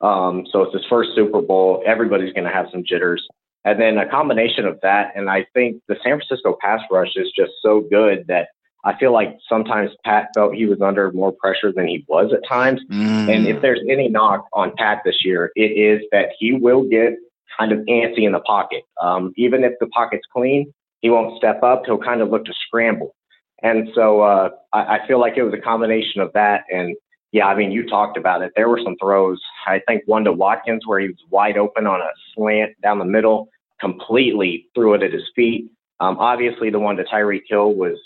[0.00, 1.82] Um, so it's his first Super Bowl.
[1.86, 3.26] Everybody's going to have some jitters,
[3.64, 5.12] and then a combination of that.
[5.14, 8.48] And I think the San Francisco pass rush is just so good that
[8.84, 12.40] I feel like sometimes Pat felt he was under more pressure than he was at
[12.48, 12.80] times.
[12.90, 13.32] Mm.
[13.32, 17.14] And if there's any knock on Pat this year, it is that he will get
[17.56, 18.82] kind of antsy in the pocket.
[19.00, 20.72] Um, even if the pocket's clean,
[21.03, 21.82] he won't step up.
[21.84, 23.14] He'll kind of look to scramble.
[23.62, 26.62] And so uh, I, I feel like it was a combination of that.
[26.72, 26.96] And
[27.32, 28.53] yeah, I mean, you talked about it.
[28.57, 29.40] There were some throws.
[29.66, 33.05] I think one to Watkins where he was wide open on a slant down the
[33.05, 33.48] middle,
[33.80, 35.70] completely threw it at his feet.
[36.00, 37.98] Um, obviously, the one to Tyreek Hill was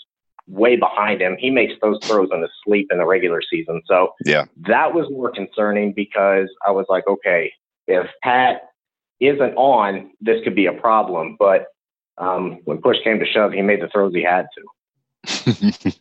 [0.47, 1.35] way behind him.
[1.37, 3.81] He makes those throws in his sleep in the regular season.
[3.85, 7.51] So yeah, that was more concerning because I was like, okay,
[7.87, 8.61] if Pat
[9.19, 11.35] isn't on, this could be a problem.
[11.39, 11.65] But
[12.17, 14.63] um, when push came to shove, he made the throws he had to.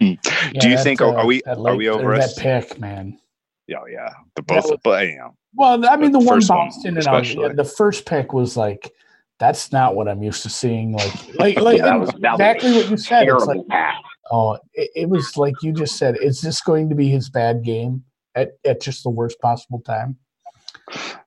[0.00, 0.16] yeah,
[0.60, 3.18] Do you think uh, are we late, are we over that pick, man?
[3.66, 5.34] Yeah, yeah, the both, was, but you know.
[5.54, 8.92] Well, I mean, the, the one Boston one, and I, the first pick was like,
[9.38, 10.92] that's not what I'm used to seeing.
[10.92, 13.28] Like, like, like yeah, was, exactly what you said.
[13.28, 13.60] It's like,
[14.30, 16.16] oh, it, it was like you just said.
[16.20, 18.04] Is this going to be his bad game
[18.34, 20.16] at at just the worst possible time?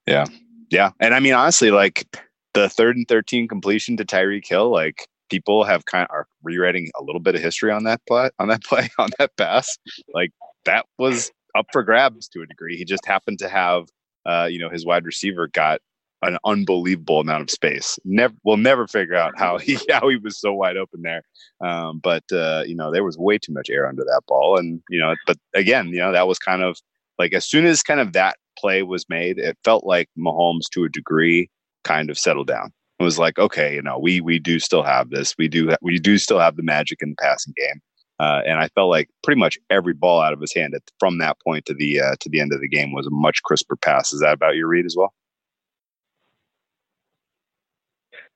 [0.08, 0.26] Yeah,
[0.70, 2.06] yeah, and I mean, honestly, like
[2.54, 6.90] the third and 13 completion to Tyreek Hill, like people have kind of are rewriting
[7.00, 9.78] a little bit of history on that play, on that play, on that pass.
[10.14, 10.32] Like
[10.66, 12.78] that was up for grabs to a degree.
[12.78, 13.88] He just happened to have,
[14.26, 15.82] uh, you know, his wide receiver got
[16.22, 17.98] an unbelievable amount of space.
[18.04, 21.24] Never, we'll never figure out how he how he was so wide open there.
[21.62, 24.82] Um, but uh, you know, there was way too much air under that ball, and
[24.90, 26.78] you know, but again, you know, that was kind of
[27.18, 30.84] like as soon as kind of that play was made, it felt like Mahomes to
[30.84, 31.50] a degree
[31.84, 32.72] kind of settled down.
[33.00, 35.36] It was like, okay, you know, we we do still have this.
[35.38, 37.82] We do we do still have the magic in the passing game.
[38.20, 41.20] Uh, and I felt like pretty much every ball out of his hand at, from
[41.20, 43.78] that point to the uh, to the end of the game was a much crisper
[43.78, 44.12] pass.
[44.12, 45.14] Is that about your read as well?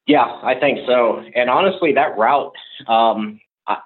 [0.08, 1.24] Yeah, I think so.
[1.36, 2.54] And honestly, that route,
[2.88, 3.78] um, I,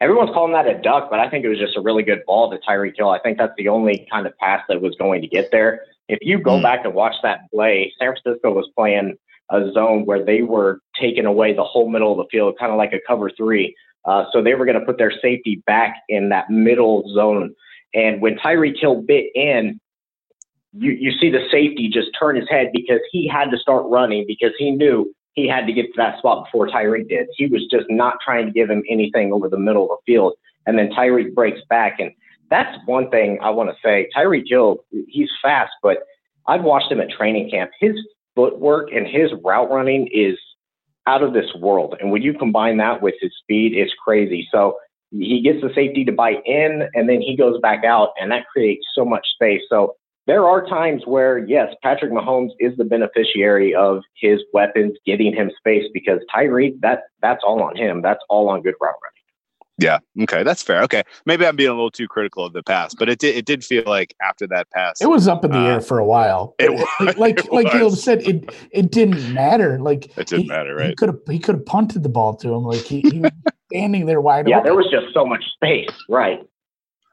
[0.00, 2.50] everyone's calling that a duck, but I think it was just a really good ball
[2.50, 3.10] to Tyreek Hill.
[3.10, 5.82] I think that's the only kind of pass that was going to get there.
[6.10, 6.62] If you go mm.
[6.62, 9.14] back and watch that play, San Francisco was playing
[9.50, 12.78] a zone where they were taking away the whole middle of the field, kind of
[12.78, 13.74] like a cover three.
[14.04, 17.54] Uh, so they were going to put their safety back in that middle zone.
[17.94, 19.80] And when Tyreek Hill bit in,
[20.72, 24.24] you, you see the safety just turn his head because he had to start running
[24.26, 27.28] because he knew he had to get to that spot before Tyreek did.
[27.36, 30.34] He was just not trying to give him anything over the middle of the field.
[30.66, 32.00] And then Tyreek breaks back.
[32.00, 32.12] And
[32.50, 34.08] that's one thing I want to say.
[34.16, 35.98] Tyreek Hill, he's fast, but
[36.46, 37.70] I've watched him at training camp.
[37.80, 37.94] His
[38.34, 40.36] footwork and his route running is
[41.06, 41.96] out of this world.
[42.00, 44.46] And when you combine that with his speed, it's crazy.
[44.52, 44.76] So
[45.10, 48.46] he gets the safety to bite in and then he goes back out, and that
[48.52, 49.62] creates so much space.
[49.68, 49.94] So
[50.26, 55.50] there are times where, yes, Patrick Mahomes is the beneficiary of his weapons getting him
[55.58, 58.02] space because Tyreek, that that's all on him.
[58.02, 59.19] That's all on good route running.
[59.80, 59.98] Yeah.
[60.22, 60.42] Okay.
[60.42, 60.82] That's fair.
[60.82, 61.02] Okay.
[61.24, 63.36] Maybe I'm being a little too critical of the pass, but it did.
[63.36, 65.98] It did feel like after that pass, it was up in the uh, air for
[65.98, 66.54] a while.
[66.58, 69.78] It was, like like, it like Caleb said, it it didn't matter.
[69.80, 70.90] Like it didn't he, matter, right?
[70.90, 72.64] He could have he could have punted the ball to him.
[72.64, 73.32] Like he, he was
[73.72, 74.50] standing there wide open.
[74.50, 74.64] yeah, open.
[74.64, 75.88] there was just so much space.
[76.08, 76.40] Right.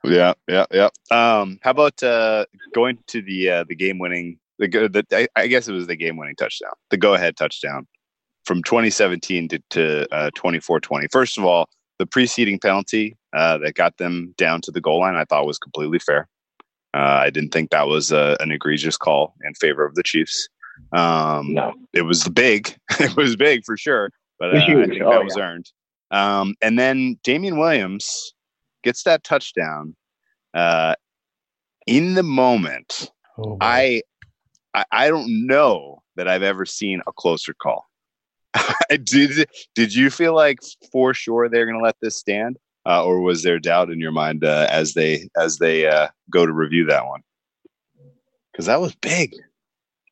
[0.04, 0.34] Yeah.
[0.48, 0.66] Yeah.
[0.72, 0.90] Yeah.
[1.10, 1.60] Um.
[1.62, 2.46] How about uh
[2.76, 5.96] going to the uh the game winning the the I, I guess it was the
[5.96, 7.88] game winning touchdown, the go ahead touchdown
[8.46, 11.12] from 2017 to to uh, 24-20.
[11.12, 15.16] First of all the preceding penalty uh, that got them down to the goal line,
[15.16, 16.28] I thought was completely fair.
[16.94, 20.48] Uh, I didn't think that was a, an egregious call in favor of the Chiefs.
[20.94, 22.76] Um, no, it was big.
[23.00, 25.44] it was big for sure, but uh, I think oh, that was yeah.
[25.44, 25.72] earned.
[26.12, 28.34] Um, and then Damien Williams
[28.84, 29.96] gets that touchdown.
[30.54, 30.96] Uh,
[31.86, 34.02] in the moment, oh, I,
[34.74, 37.86] I I don't know that I've ever seen a closer call.
[39.04, 40.60] did did you feel like
[40.92, 44.12] for sure they're going to let this stand, uh, or was there doubt in your
[44.12, 47.22] mind uh, as they as they uh, go to review that one?
[48.52, 49.36] Because that was big.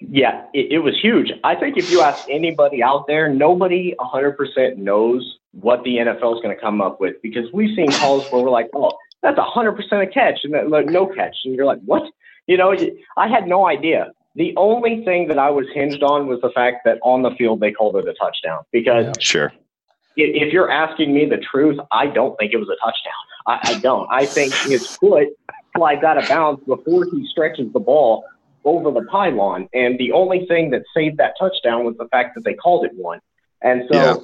[0.01, 1.31] Yeah, it, it, was huge.
[1.43, 6.41] I think if you ask anybody out there, nobody 100% knows what the NFL is
[6.41, 8.91] going to come up with because we've seen calls where we're like, oh,
[9.23, 11.37] that's 100% a catch and like, no catch.
[11.45, 12.03] And you're like, what?
[12.45, 12.75] You know,
[13.17, 14.11] I had no idea.
[14.35, 17.61] The only thing that I was hinged on was the fact that on the field
[17.61, 19.53] they called it a touchdown because sure.
[20.17, 23.13] If you're asking me the truth, I don't think it was a touchdown.
[23.47, 24.07] I, I don't.
[24.09, 25.27] I think his foot
[25.75, 28.23] slides out of bounds before he stretches the ball
[28.63, 29.69] over the pylon.
[29.73, 32.91] And the only thing that saved that touchdown was the fact that they called it
[32.95, 33.19] one.
[33.61, 34.15] And so, yeah.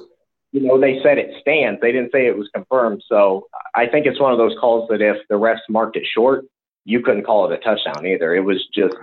[0.52, 1.80] you know, they said it stands.
[1.80, 3.02] They didn't say it was confirmed.
[3.08, 6.44] So I think it's one of those calls that if the refs marked it short,
[6.84, 8.34] you couldn't call it a touchdown either.
[8.34, 8.94] It was just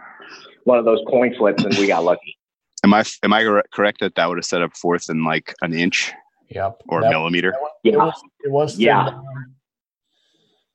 [0.69, 2.37] one of those coin flips, and we got lucky.
[2.85, 5.73] Am I am I correct that that would have set up fourth in like an
[5.73, 6.13] inch?
[6.47, 6.83] Yep.
[6.87, 7.53] Or that, millimeter?
[7.83, 7.91] yeah.
[7.91, 8.21] It was.
[8.45, 9.09] It was yeah.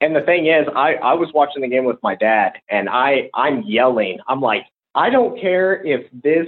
[0.02, 3.30] And the thing is, I, I was watching the game with my dad and I,
[3.32, 4.18] I'm yelling.
[4.28, 6.46] I'm like, I don't care if this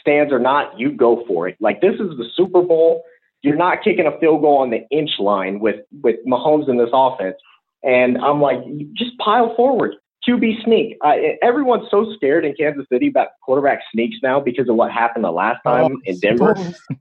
[0.00, 1.56] stands or not, you go for it.
[1.58, 3.02] Like this is the Super Bowl.
[3.42, 6.90] You're not kicking a field goal on the inch line with, with Mahomes in this
[6.92, 7.34] offense.
[7.82, 8.58] And I'm like,
[8.94, 9.96] just pile forward.
[10.28, 10.96] QB sneak.
[11.04, 15.24] Uh, everyone's so scared in Kansas City about quarterback sneaks now because of what happened
[15.24, 16.54] the last time oh, in Denver.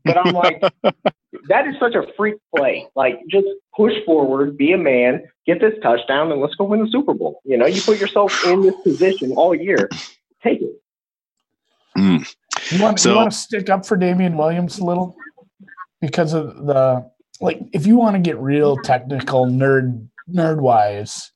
[0.06, 0.62] but I'm like,
[1.48, 2.88] that is such a freak play.
[2.96, 6.90] Like, just push forward, be a man, get this touchdown, and let's go win the
[6.90, 7.42] Super Bowl.
[7.46, 9.88] You know, you put yourself in this position all year,
[10.44, 10.82] take it.
[11.98, 12.34] Mm.
[12.72, 15.16] You want, so, you want to stick up for Damien Williams a little
[16.00, 17.10] because of the
[17.42, 17.60] like.
[17.74, 21.32] If you want to get real technical, nerd nerd wise,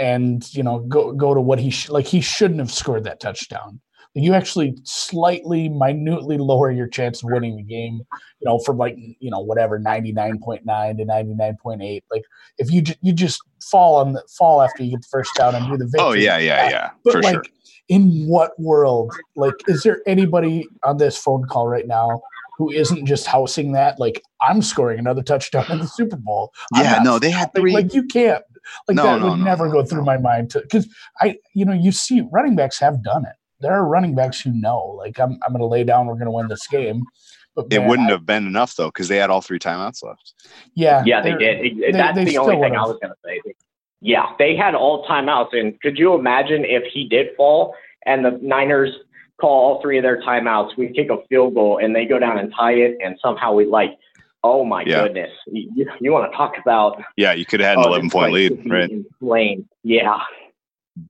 [0.00, 3.20] and you know go go to what he sh- like he shouldn't have scored that
[3.20, 3.80] touchdown.
[4.14, 8.00] You actually slightly minutely lower your chance of winning the game
[8.40, 10.62] you know from like you know whatever 99.9
[10.96, 12.22] to 99.8 like
[12.58, 13.40] if you ju- you just
[13.70, 16.00] fall on the fall after you get the first down and do the oh, victory.
[16.00, 17.44] oh yeah yeah yeah but for like sure.
[17.88, 22.20] in what world like is there anybody on this phone call right now
[22.58, 26.52] who isn't just housing that like i'm scoring another touchdown in the super bowl?
[26.74, 28.42] Yeah no they had three like you can't
[28.88, 30.88] like no, that no, would no, never go through my mind to because
[31.20, 33.36] I you know you see running backs have done it.
[33.60, 36.06] There are running backs who know like I'm I'm going to lay down.
[36.06, 37.04] We're going to win this game.
[37.56, 40.34] But it wouldn't I, have been enough though because they had all three timeouts left.
[40.74, 41.78] Yeah, yeah, they did.
[41.80, 43.54] They, That's they the only thing I was going to say.
[44.00, 47.74] Yeah, they had all timeouts, and could you imagine if he did fall
[48.06, 48.90] and the Niners
[49.40, 52.38] call all three of their timeouts, we kick a field goal, and they go down
[52.38, 53.90] and tie it, and somehow we like
[54.42, 55.02] Oh my yeah.
[55.02, 55.30] goodness!
[55.46, 57.02] You, you, want to talk about?
[57.16, 58.90] Yeah, you could have had an oh, eleven point lead, right?
[59.20, 60.20] Lane, yeah,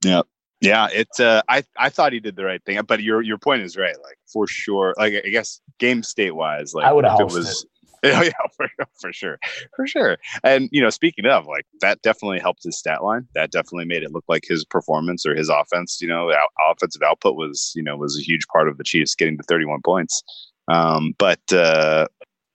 [0.05, 0.23] yeah,
[0.61, 0.89] yeah.
[0.93, 3.77] It's uh, I I thought he did the right thing, but your your point is
[3.77, 3.97] right.
[4.03, 7.63] Like for sure, like I guess game state wise, like I would have it was.
[7.63, 7.71] It.
[8.03, 8.67] Oh, yeah, for,
[8.99, 9.39] for sure,
[9.77, 10.17] for sure.
[10.43, 13.29] And you know, speaking of, like that definitely helped his stat line.
[13.35, 16.01] That definitely made it look like his performance or his offense.
[16.01, 19.15] You know, out, offensive output was you know was a huge part of the Chiefs
[19.15, 20.23] getting to 31 points.
[20.69, 22.07] Um, but uh,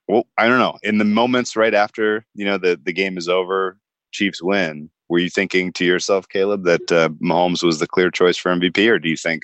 [0.07, 0.77] well, I don't know.
[0.83, 3.77] In the moments right after you know the the game is over,
[4.11, 4.89] Chiefs win.
[5.09, 8.89] Were you thinking to yourself, Caleb, that uh, Mahomes was the clear choice for MVP,
[8.89, 9.43] or do you think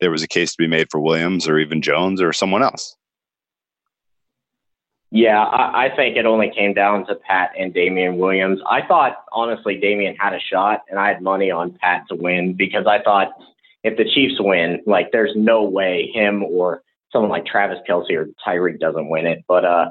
[0.00, 2.96] there was a case to be made for Williams or even Jones or someone else?
[5.10, 8.60] Yeah, I, I think it only came down to Pat and Damien Williams.
[8.68, 12.54] I thought honestly Damien had a shot, and I had money on Pat to win
[12.54, 13.28] because I thought
[13.84, 16.82] if the Chiefs win, like there's no way him or
[17.14, 19.44] someone like Travis Kelce or Tyreek doesn't win it.
[19.48, 19.86] But uh,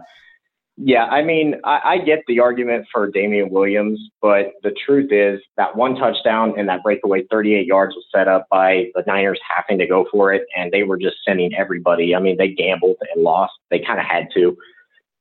[0.77, 5.39] yeah, I mean, I, I get the argument for Damien Williams, but the truth is
[5.55, 9.77] that one touchdown and that breakaway 38 yards was set up by the Niners having
[9.79, 12.15] to go for it, and they were just sending everybody.
[12.15, 13.53] I mean, they gambled and lost.
[13.69, 14.57] They kind of had to.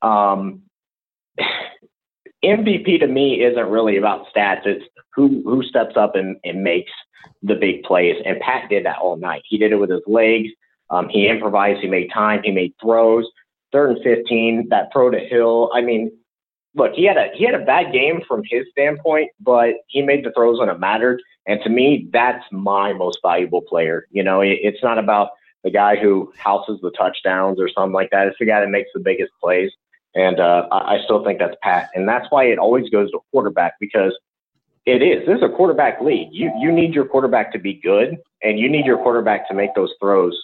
[0.06, 0.62] Um,
[2.44, 4.66] MVP to me isn't really about stats.
[4.66, 4.84] It's
[5.14, 6.90] who who steps up and, and makes
[7.42, 8.16] the big plays.
[8.24, 9.42] And Pat did that all night.
[9.48, 10.48] He did it with his legs.
[10.92, 11.80] Um, he improvised.
[11.80, 12.42] He made time.
[12.44, 13.26] He made throws.
[13.72, 15.70] Third and 15, that throw to Hill.
[15.74, 16.12] I mean,
[16.74, 20.24] look, he had a he had a bad game from his standpoint, but he made
[20.24, 21.22] the throws when it mattered.
[21.46, 24.06] And to me, that's my most valuable player.
[24.10, 25.30] You know, it, it's not about
[25.64, 28.26] the guy who houses the touchdowns or something like that.
[28.28, 29.70] It's the guy that makes the biggest plays.
[30.14, 31.88] And uh, I, I still think that's Pat.
[31.94, 34.12] And that's why it always goes to quarterback because
[34.84, 35.26] it is.
[35.26, 36.28] This is a quarterback league.
[36.32, 39.74] You you need your quarterback to be good, and you need your quarterback to make
[39.74, 40.36] those throws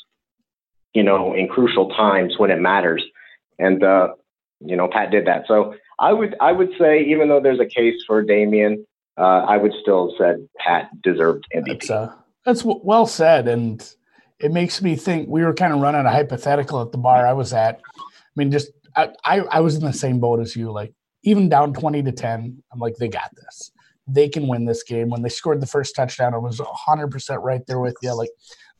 [0.98, 3.04] you know, in crucial times when it matters.
[3.60, 4.08] And uh,
[4.58, 5.44] you know, Pat did that.
[5.46, 8.84] So I would I would say even though there's a case for Damien,
[9.16, 11.66] uh, I would still have said Pat deserved MVP.
[11.66, 13.80] That's, uh, that's well said, and
[14.40, 15.28] it makes me think.
[15.28, 17.80] We were kind of running a hypothetical at the bar I was at.
[17.96, 18.02] I
[18.34, 20.72] mean, just I, I, I was in the same boat as you.
[20.72, 20.92] Like
[21.22, 23.70] even down twenty to ten, I'm like they got this.
[24.08, 25.10] They can win this game.
[25.10, 28.14] When they scored the first touchdown, I was 100 percent right there with you.
[28.14, 28.30] Like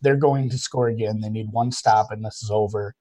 [0.01, 1.21] they're going to score again.
[1.21, 2.95] They need one stop, and this is over.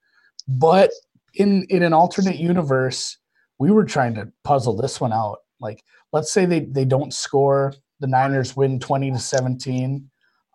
[0.47, 0.91] But
[1.35, 3.17] in in an alternate universe,
[3.59, 5.39] we were trying to puzzle this one out.
[5.59, 10.09] Like, let's say they they don't score, the Niners win twenty to seventeen.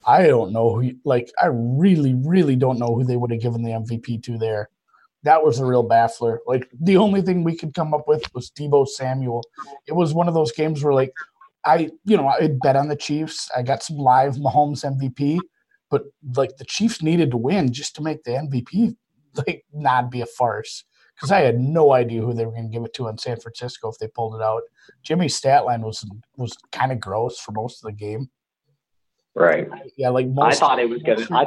[0.05, 0.93] I don't know who.
[1.05, 4.69] Like, I really, really don't know who they would have given the MVP to there.
[5.23, 6.41] That was a real baffler.
[6.47, 9.45] Like, the only thing we could come up with was Deebo Samuel.
[9.87, 11.13] It was one of those games where, like,
[11.65, 13.49] I, you know, I bet on the Chiefs.
[13.57, 15.39] I got some live Mahomes MVP,
[15.93, 16.05] but
[16.37, 18.97] like the Chiefs needed to win just to make the MVP
[19.47, 20.85] like not be a farce.
[21.15, 23.39] Because I had no idea who they were going to give it to in San
[23.39, 24.63] Francisco if they pulled it out.
[25.03, 26.05] Jimmy's stat line was
[26.37, 28.31] was kind of gross for most of the game.
[29.35, 29.69] Right.
[29.97, 31.27] Yeah, like I thought it was gonna.
[31.31, 31.47] I,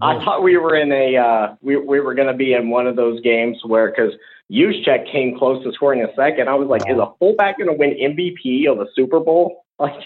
[0.00, 2.96] I thought we were in a uh, we we were gonna be in one of
[2.96, 4.12] those games where because
[4.50, 6.48] Juszczyk came close to scoring a second.
[6.48, 9.64] I was like, is a fullback gonna win MVP of the Super Bowl?
[9.78, 10.04] Like,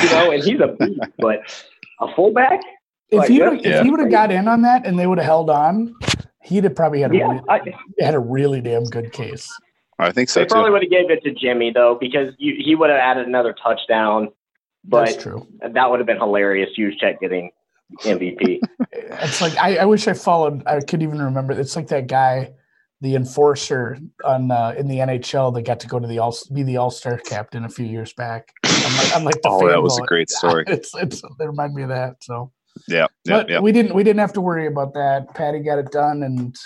[0.00, 1.40] you know, and he's a beast, but
[2.00, 2.60] a fullback.
[3.10, 5.06] If Like, he that's would if he would have got in on that and they
[5.06, 5.94] would have held on,
[6.42, 7.60] he'd have probably had a Yeah, really, I,
[8.04, 9.48] had a really damn good case.
[9.98, 10.72] I think so they probably too.
[10.72, 14.28] would have gave it to Jimmy though because you, he would have added another touchdown.
[14.84, 15.46] That's true.
[15.60, 16.70] that would have been hilarious.
[16.78, 17.50] Juszczyk getting
[18.02, 18.60] MVP.
[18.98, 20.62] It's like I, I wish I followed.
[20.66, 21.52] I could even remember.
[21.58, 22.52] It's like that guy,
[23.02, 26.62] the enforcer on uh, in the NHL that got to go to the all be
[26.62, 28.52] the All Star captain a few years back.
[28.64, 30.64] I'm like, I'm like Oh, that was a great story.
[30.68, 32.16] It's it's it reminded me of that.
[32.22, 32.52] So,
[32.88, 33.60] Yeah, yeah, but yeah.
[33.60, 35.34] we didn't we didn't have to worry about that.
[35.34, 36.56] Patty got it done and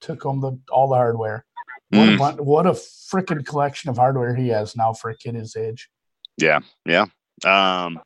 [0.00, 1.44] took home the all the hardware.
[1.90, 2.18] What a Mm.
[2.18, 5.88] bun- what a freaking collection of hardware he has now for a kid his age.
[6.36, 7.06] Yeah, yeah.
[7.44, 8.00] Um,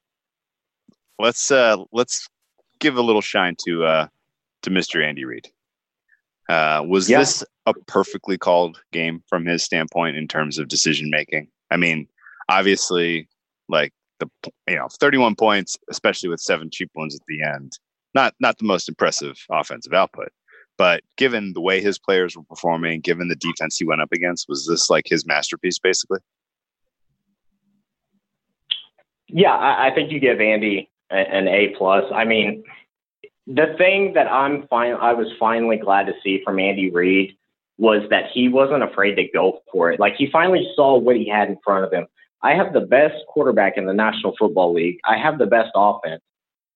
[1.18, 2.28] let's uh, let's
[2.80, 4.06] give a little shine to uh,
[4.62, 5.04] to Mr.
[5.06, 5.48] Andy Reid.
[6.48, 7.20] Uh, was Yeah.
[7.20, 11.48] this a perfectly called game from his standpoint in terms of decision making?
[11.70, 12.08] I mean,
[12.48, 13.28] obviously,
[13.68, 14.28] like the
[14.68, 17.78] you know, thirty-one points, especially with seven cheap ones at the end,
[18.14, 20.28] not not the most impressive offensive output.
[20.76, 24.48] But given the way his players were performing, given the defense he went up against,
[24.48, 26.18] was this like his masterpiece, basically?
[29.28, 32.04] Yeah, I, I think you give Andy an A plus.
[32.12, 32.64] I mean,
[33.46, 37.36] the thing that I'm fine, I was finally glad to see from Andy Reid
[37.78, 40.00] was that he wasn't afraid to go for it.
[40.00, 42.06] Like he finally saw what he had in front of him.
[42.44, 44.98] I have the best quarterback in the National Football League.
[45.02, 46.20] I have the best offense,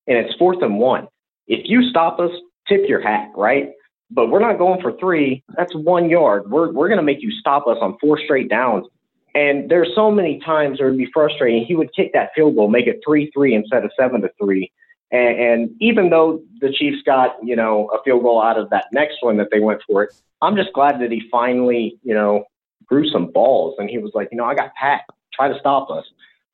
[0.06, 1.08] and it's fourth and one.
[1.46, 2.30] If you stop us,
[2.66, 3.72] tip your hat, right?
[4.10, 5.44] But we're not going for three.
[5.58, 6.50] That's one yard.
[6.50, 8.86] We're we're gonna make you stop us on four straight downs.
[9.34, 11.66] And there's so many times it'd be frustrating.
[11.66, 14.72] He would kick that field goal, make it three three instead of seven to three.
[15.12, 18.86] And, and even though the Chiefs got you know a field goal out of that
[18.94, 22.44] next one that they went for it, I'm just glad that he finally you know
[22.86, 25.02] grew some balls and he was like, you know, I got Pat,
[25.38, 26.04] try to stop us.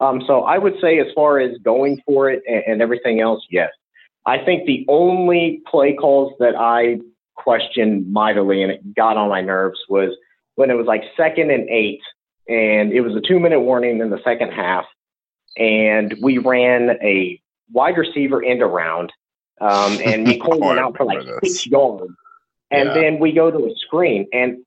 [0.00, 3.44] Um, so I would say as far as going for it and, and everything else,
[3.50, 3.70] yes.
[4.26, 6.98] I think the only play calls that I
[7.36, 10.16] questioned mightily and it got on my nerves was
[10.56, 12.00] when it was like second and eight
[12.48, 14.84] and it was a two minute warning in the second half
[15.56, 17.40] and we ran a
[17.72, 19.12] wide receiver end around
[19.60, 21.62] um, and Mecole Oh, went out for like this.
[21.62, 22.12] six yards
[22.70, 22.94] and Yeah.
[22.94, 24.58] then we go to a screen and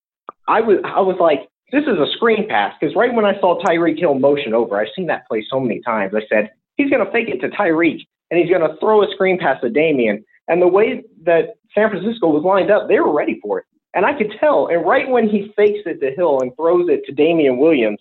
[0.48, 3.62] I was I was like this is a screen pass because right when I saw
[3.64, 7.06] Tyreek Hill motion over I've seen that play so many times I said he's going
[7.06, 10.24] to fake it to Tyreek and he's going to throw a screen pass to Damien.
[10.48, 13.66] And the way that San Francisco was lined up they were ready for it.
[13.94, 17.04] And I could tell and right when he fakes it to Hill and throws it
[17.06, 18.00] to Damien Williams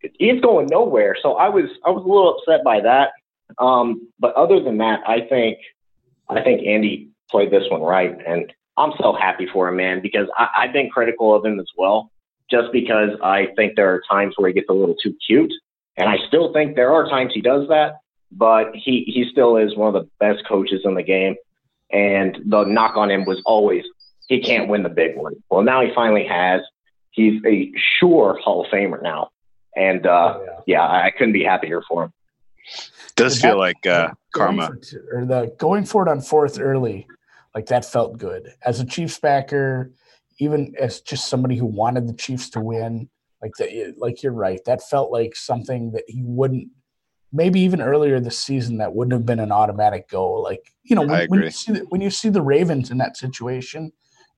[0.00, 1.16] it's going nowhere.
[1.20, 3.10] So I was I was a little upset by that.
[3.58, 5.58] Um, but other than that I think
[6.28, 10.28] I think Andy played this one right and I'm so happy for him, man, because
[10.36, 12.12] I, I've been critical of him as well,
[12.50, 15.52] just because I think there are times where he gets a little too cute.
[15.96, 17.98] And I still think there are times he does that,
[18.30, 21.34] but he, he still is one of the best coaches in the game.
[21.90, 23.84] And the knock on him was always
[24.28, 25.34] he can't win the big one.
[25.50, 26.60] Well, now he finally has.
[27.10, 29.30] He's a sure Hall of Famer now.
[29.74, 30.60] And uh, yeah.
[30.66, 32.12] yeah, I, I couldn't be happier for him.
[33.16, 34.66] Does Is feel like uh, Going karma.
[34.68, 37.06] for or the going for it on fourth early,
[37.54, 38.52] like that felt good.
[38.64, 39.90] As a Chiefs backer,
[40.38, 43.08] even as just somebody who wanted the Chiefs to win,
[43.42, 46.68] like that, like you're right, that felt like something that he wouldn't.
[47.30, 50.42] Maybe even earlier this season, that wouldn't have been an automatic goal.
[50.42, 53.18] Like you know, when, when you see the, when you see the Ravens in that
[53.18, 53.92] situation,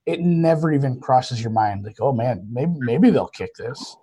[0.07, 3.97] it never even crosses your mind like, oh man, maybe maybe they'll kick this.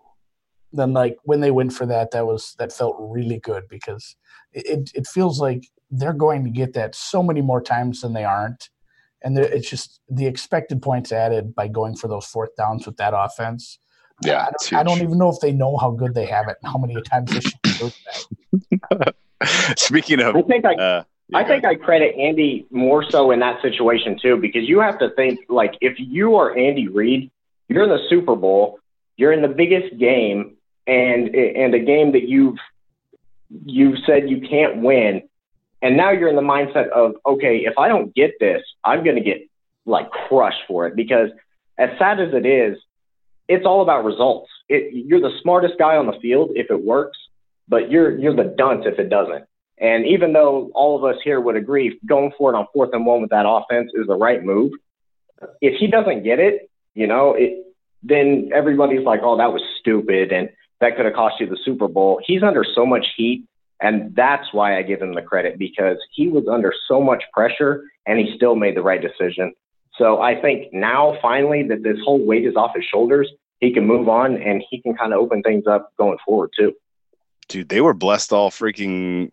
[0.72, 4.16] Then like when they went for that, that was that felt really good because
[4.54, 8.26] it, it feels like they're going to get that so many more times than they
[8.26, 8.70] aren't.
[9.28, 12.95] And there- it's just the expected points added by going for those fourth downs with
[12.95, 13.78] that offense.
[14.23, 16.47] Yeah, I it's don't, I don't even know if they know how good they have
[16.47, 17.91] it and how many times they should do
[18.89, 19.15] that.
[19.78, 21.03] Speaking of I think I uh,
[21.34, 25.09] I think I credit Andy more so in that situation too, because you have to
[25.09, 27.30] think like if you are Andy Reid,
[27.67, 28.80] you're in the Super Bowl,
[29.17, 30.55] you're in the biggest game,
[30.88, 32.57] and and a game that you've
[33.65, 35.23] you've said you can't win,
[35.82, 39.15] and now you're in the mindset of okay, if I don't get this, I'm going
[39.15, 39.47] to get
[39.86, 41.30] like crushed for it because
[41.78, 42.78] as sad as it is,
[43.47, 44.49] it's all about results.
[44.67, 47.17] It, you're the smartest guy on the field if it works,
[47.67, 49.45] but you're you're the dunce if it doesn't.
[49.80, 53.05] And even though all of us here would agree going for it on fourth and
[53.05, 54.71] one with that offense is the right move,
[55.61, 57.63] if he doesn't get it, you know, it,
[58.01, 60.49] then everybody's like, oh, that was stupid and
[60.80, 62.19] that could have cost you the Super Bowl.
[62.25, 63.45] He's under so much heat.
[63.82, 67.84] And that's why I give him the credit because he was under so much pressure
[68.05, 69.53] and he still made the right decision.
[69.97, 73.86] So I think now finally that this whole weight is off his shoulders, he can
[73.86, 76.73] move on and he can kind of open things up going forward too
[77.47, 79.30] dude, they were blessed all freaking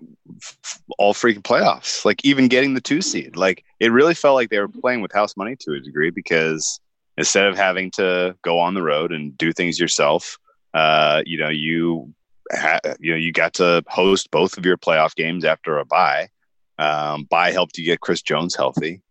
[0.99, 2.05] all freaking playoffs.
[2.05, 3.37] Like even getting the two seed.
[3.37, 6.81] Like it really felt like they were playing with house money to a degree because
[7.17, 10.39] instead of having to go on the road and do things yourself,
[10.75, 12.13] uh, you know, you
[12.53, 16.29] ha- you know, you got to host both of your playoff games after a bye.
[16.79, 19.03] Um, bye helped you get Chris Jones healthy.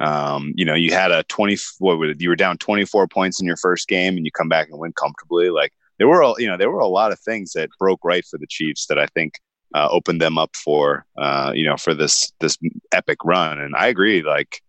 [0.00, 3.46] Um, you know, you had a 20, what would you were down 24 points in
[3.46, 5.50] your first game and you come back and win comfortably.
[5.50, 8.36] Like there were you know there were a lot of things that broke right for
[8.36, 9.34] the Chiefs that I think
[9.74, 12.58] uh, opened them up for uh, you know for this this
[12.92, 13.60] epic run.
[13.60, 14.60] And I agree, like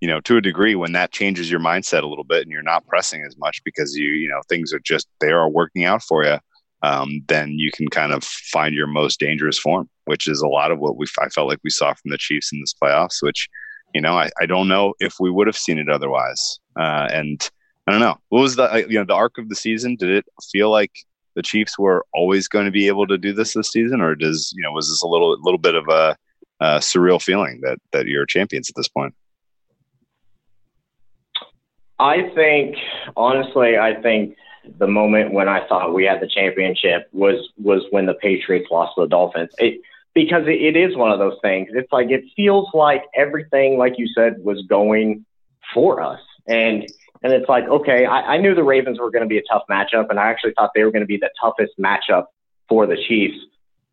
[0.00, 2.62] you know to a degree, when that changes your mindset a little bit and you're
[2.62, 6.02] not pressing as much because you you know things are just they are working out
[6.02, 6.38] for you.
[6.82, 10.70] Um, then you can kind of find your most dangerous form, which is a lot
[10.70, 13.22] of what we I felt like we saw from the Chiefs in this playoffs.
[13.22, 13.48] Which
[13.94, 16.58] you know I, I don't know if we would have seen it otherwise.
[16.78, 17.48] Uh, and
[17.86, 18.16] I don't know.
[18.28, 19.96] What was the you know the arc of the season?
[19.96, 20.92] Did it feel like
[21.34, 24.52] the Chiefs were always going to be able to do this this season, or does
[24.56, 26.16] you know was this a little little bit of a,
[26.60, 29.14] a surreal feeling that that you're champions at this point?
[31.98, 32.76] I think
[33.16, 34.36] honestly, I think
[34.78, 38.94] the moment when I thought we had the championship was was when the Patriots lost
[38.96, 39.50] to the Dolphins.
[39.58, 39.80] It,
[40.14, 41.68] because it, it is one of those things.
[41.72, 45.24] It's like it feels like everything, like you said, was going
[45.74, 46.86] for us, and
[47.22, 49.62] and it's like, okay, I, I knew the Ravens were going to be a tough
[49.70, 52.26] matchup, and I actually thought they were going to be the toughest matchup
[52.68, 53.36] for the Chiefs.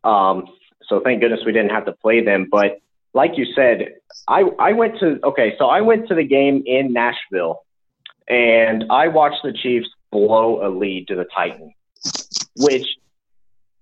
[0.02, 0.48] Um,
[0.88, 2.48] so thank goodness we didn't have to play them.
[2.50, 2.80] But
[3.12, 3.94] like you said,
[4.28, 7.64] I, I went to, okay, so I went to the game in Nashville,
[8.28, 11.72] and I watched the Chiefs blow a lead to the Titans,
[12.56, 12.86] which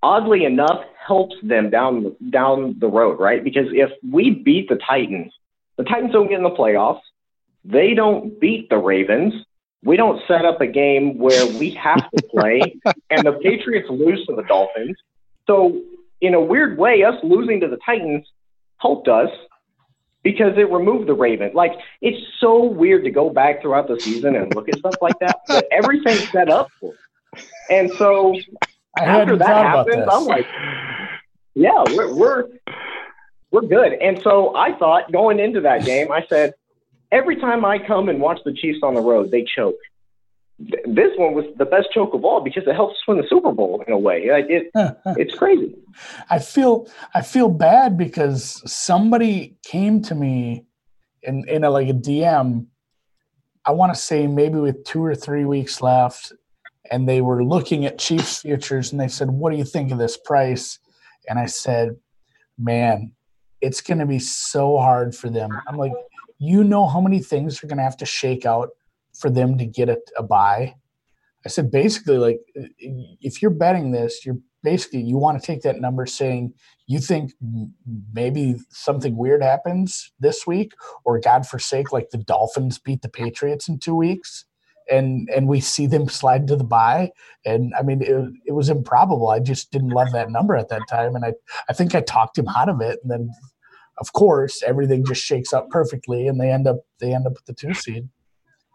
[0.03, 3.45] oddly enough helps them down down the road, right?
[3.45, 5.33] Because if we beat the Titans,
[5.77, 7.03] the Titans don't get in the playoffs.
[7.65, 9.35] They don't beat the Ravens.
[9.85, 12.63] We don't set up a game where we have to play,
[13.11, 14.97] and the Patriots lose to the Dolphins.
[15.47, 15.83] So,
[16.21, 18.25] in a weird way, us losing to the Titans
[18.79, 19.29] helped us
[20.23, 21.51] because it removed the Raven.
[21.55, 25.19] Like, it's so weird to go back throughout the season and look at stuff like
[25.21, 26.95] that, but everything's set up for.
[26.95, 27.45] It.
[27.71, 28.37] And so,
[28.97, 30.47] I after that happens, I'm like,
[31.55, 32.49] yeah, we're, we're
[33.51, 33.93] we're good.
[33.93, 36.55] And so I thought going into that game, I said,
[37.11, 39.77] every time I come and watch the Chiefs on the road, they choke.
[40.85, 43.83] This one was the best choke of all because it helps win the Super Bowl
[43.87, 44.23] in a way.
[44.25, 44.71] It,
[45.19, 45.75] it's crazy.
[46.31, 50.67] I feel I feel bad because somebody came to me
[51.23, 52.67] in in a, like a DM.
[53.65, 56.33] I want to say maybe with two or three weeks left,
[56.91, 59.99] and they were looking at Chiefs futures, and they said, "What do you think of
[59.99, 60.79] this price?"
[61.29, 61.97] And I said,
[62.57, 63.13] "Man,
[63.61, 65.93] it's going to be so hard for them." I'm like,
[66.39, 68.71] you know how many things are going to have to shake out
[69.15, 70.75] for them to get a, a bye.
[71.45, 75.81] I said basically, like if you're betting this, you're basically you want to take that
[75.81, 76.55] number saying
[76.87, 77.33] you think
[78.13, 80.73] maybe something weird happens this week,
[81.05, 84.45] or God forsake, like the Dolphins beat the Patriots in two weeks,
[84.91, 87.11] and and we see them slide to the bye.
[87.45, 89.29] And I mean, it, it was improbable.
[89.29, 91.33] I just didn't love that number at that time, and I
[91.69, 93.31] I think I talked him out of it, and then
[93.99, 97.47] of course, everything just shakes up perfectly, and they end up they end up with
[97.47, 98.09] the two seed.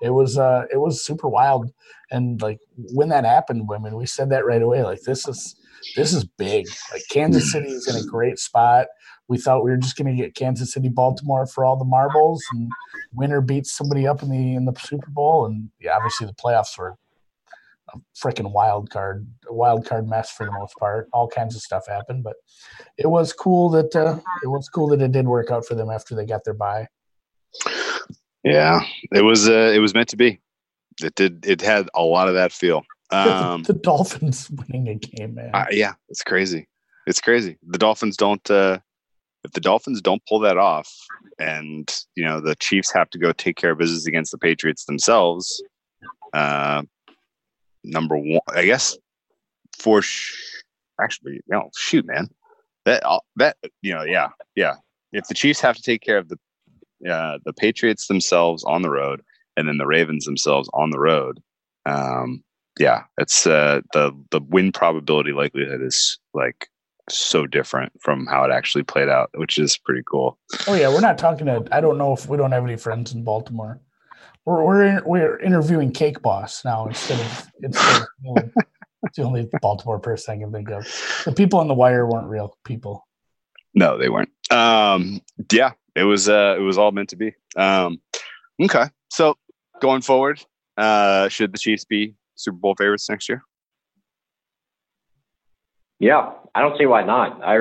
[0.01, 1.71] It was uh, it was super wild,
[2.11, 2.59] and like
[2.93, 4.83] when that happened, women, we said that right away.
[4.83, 5.55] Like this is
[5.95, 6.67] this is big.
[6.91, 8.87] Like Kansas City is in a great spot.
[9.27, 12.43] We thought we were just going to get Kansas City, Baltimore for all the marbles,
[12.53, 12.71] and
[13.13, 16.77] winner beats somebody up in the in the Super Bowl, and yeah, obviously the playoffs
[16.77, 16.95] were
[17.93, 21.07] a freaking wild card, a wild card mess for the most part.
[21.13, 22.35] All kinds of stuff happened, but
[22.97, 25.89] it was cool that uh, it was cool that it did work out for them
[25.89, 26.87] after they got their bye.
[28.51, 30.39] Yeah, it was uh, it was meant to be.
[31.01, 31.45] It did.
[31.45, 32.83] It had a lot of that feel.
[33.11, 35.51] Um, the, the, Dolphins winning a game, man.
[35.53, 36.67] Uh, yeah, it's crazy.
[37.05, 37.57] It's crazy.
[37.67, 38.49] The Dolphins don't.
[38.49, 38.79] Uh,
[39.43, 40.91] if the Dolphins don't pull that off,
[41.39, 44.85] and you know the Chiefs have to go take care of business against the Patriots
[44.85, 45.61] themselves,
[46.33, 46.83] uh,
[47.83, 48.97] number one, I guess,
[49.77, 50.33] for sh-
[51.01, 52.29] actually, you know, shoot, man,
[52.85, 53.03] that
[53.37, 54.75] that you know, yeah, yeah.
[55.13, 56.37] If the Chiefs have to take care of the
[57.09, 59.21] uh, the Patriots themselves on the road,
[59.55, 61.41] and then the Ravens themselves on the road,
[61.85, 62.43] um,
[62.79, 66.69] yeah, it's uh, the the win probability likelihood is like
[67.09, 70.37] so different from how it actually played out, which is pretty cool.
[70.67, 71.65] Oh yeah, we're not talking to.
[71.71, 73.81] I don't know if we don't have any friends in Baltimore.
[74.45, 78.49] We're we're we're interviewing Cake Boss now instead of instead of, you know,
[79.03, 80.87] it's the only Baltimore person I can think of.
[81.25, 83.07] The people on the wire weren't real people.
[83.73, 84.29] No, they weren't.
[84.51, 85.21] Um,
[85.51, 87.33] yeah, it was uh, it was all meant to be.
[87.55, 87.99] Um,
[88.61, 89.35] okay, so
[89.81, 90.43] going forward,
[90.77, 93.41] uh, should the Chiefs be Super Bowl favorites next year?
[95.99, 97.43] Yeah, I don't see why not.
[97.43, 97.57] I,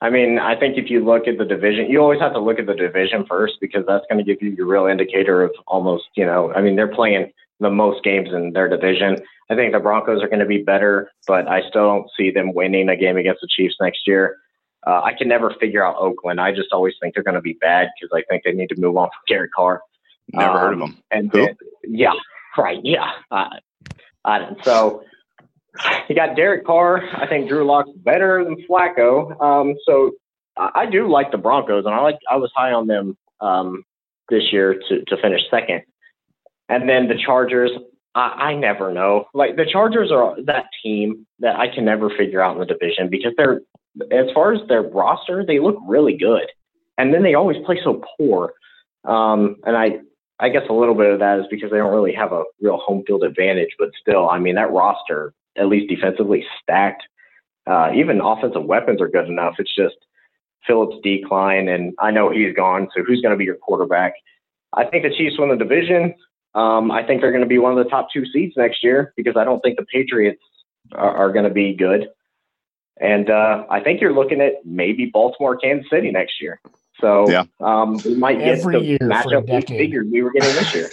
[0.00, 2.58] I mean, I think if you look at the division, you always have to look
[2.58, 6.04] at the division first because that's going to give you your real indicator of almost,
[6.16, 9.18] you know, I mean, they're playing the most games in their division.
[9.50, 12.54] I think the Broncos are going to be better, but I still don't see them
[12.54, 14.38] winning a game against the Chiefs next year.
[14.86, 16.40] Uh, I can never figure out Oakland.
[16.40, 18.80] I just always think they're going to be bad because I think they need to
[18.80, 19.82] move on from Derek Carr.
[20.32, 21.02] Never um, heard of um, them.
[21.10, 22.12] And then, yeah,
[22.56, 23.10] right, yeah.
[23.30, 23.48] Uh,
[24.24, 25.02] I, so
[26.08, 27.02] you got Derek Carr.
[27.14, 29.40] I think Drew Lock's better than Flacco.
[29.40, 30.12] Um, so
[30.56, 33.84] I, I do like the Broncos, and I like I was high on them um,
[34.28, 35.82] this year to to finish second.
[36.68, 37.72] And then the Chargers.
[38.14, 39.26] I, I never know.
[39.34, 43.10] Like the Chargers are that team that I can never figure out in the division
[43.10, 43.60] because they're
[44.10, 46.46] as far as their roster, they look really good,
[46.98, 48.52] and then they always play so poor.
[49.04, 50.00] Um, and I
[50.38, 52.76] I guess a little bit of that is because they don't really have a real
[52.76, 57.02] home field advantage, but still, I mean, that roster, at least defensively, stacked.
[57.66, 59.54] Uh, even offensive weapons are good enough.
[59.58, 59.96] It's just
[60.66, 62.88] Philip's decline, and I know he's gone.
[62.94, 64.12] So who's going to be your quarterback?
[64.74, 66.14] I think the Chiefs win the division.
[66.54, 69.12] Um, I think they're going to be one of the top two seeds next year
[69.16, 70.42] because I don't think the Patriots
[70.92, 72.08] are, are going to be good.
[73.00, 76.60] And uh, I think you're looking at maybe Baltimore, Kansas City next year.
[77.00, 77.44] So yeah.
[77.60, 80.74] um, we might get Every the year for matchup we figured we were getting this
[80.74, 80.90] year.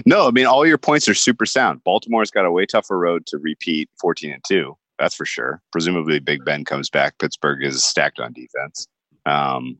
[0.06, 1.82] no, I mean all your points are super sound.
[1.84, 4.76] Baltimore's got a way tougher road to repeat 14 and 2.
[4.98, 5.62] That's for sure.
[5.72, 7.18] Presumably Big Ben comes back.
[7.18, 8.86] Pittsburgh is stacked on defense.
[9.24, 9.78] Um,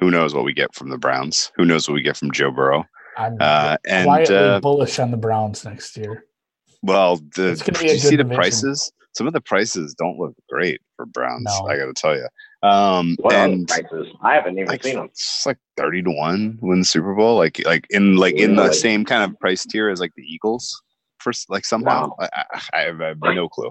[0.00, 1.50] who knows what we get from the Browns?
[1.56, 2.84] Who knows what we get from Joe Burrow?
[3.16, 6.26] I'm Uh, and quietly uh, bullish on the Browns next year.
[6.82, 8.92] well, the, It's gonna be did a you see good the prices?
[9.16, 11.44] Some of the prices don't look great for Browns.
[11.44, 11.66] No.
[11.68, 12.26] I got to tell you.
[12.62, 14.12] Um, What are the and prices?
[14.22, 15.06] I haven't even like seen them.
[15.06, 18.72] it's like 30 to 1 win the super bowl like like in like in the
[18.72, 20.80] same kind of price tier as like the eagles
[21.18, 22.16] for like somehow Wow.
[22.20, 23.70] I, I, I have, I have no clue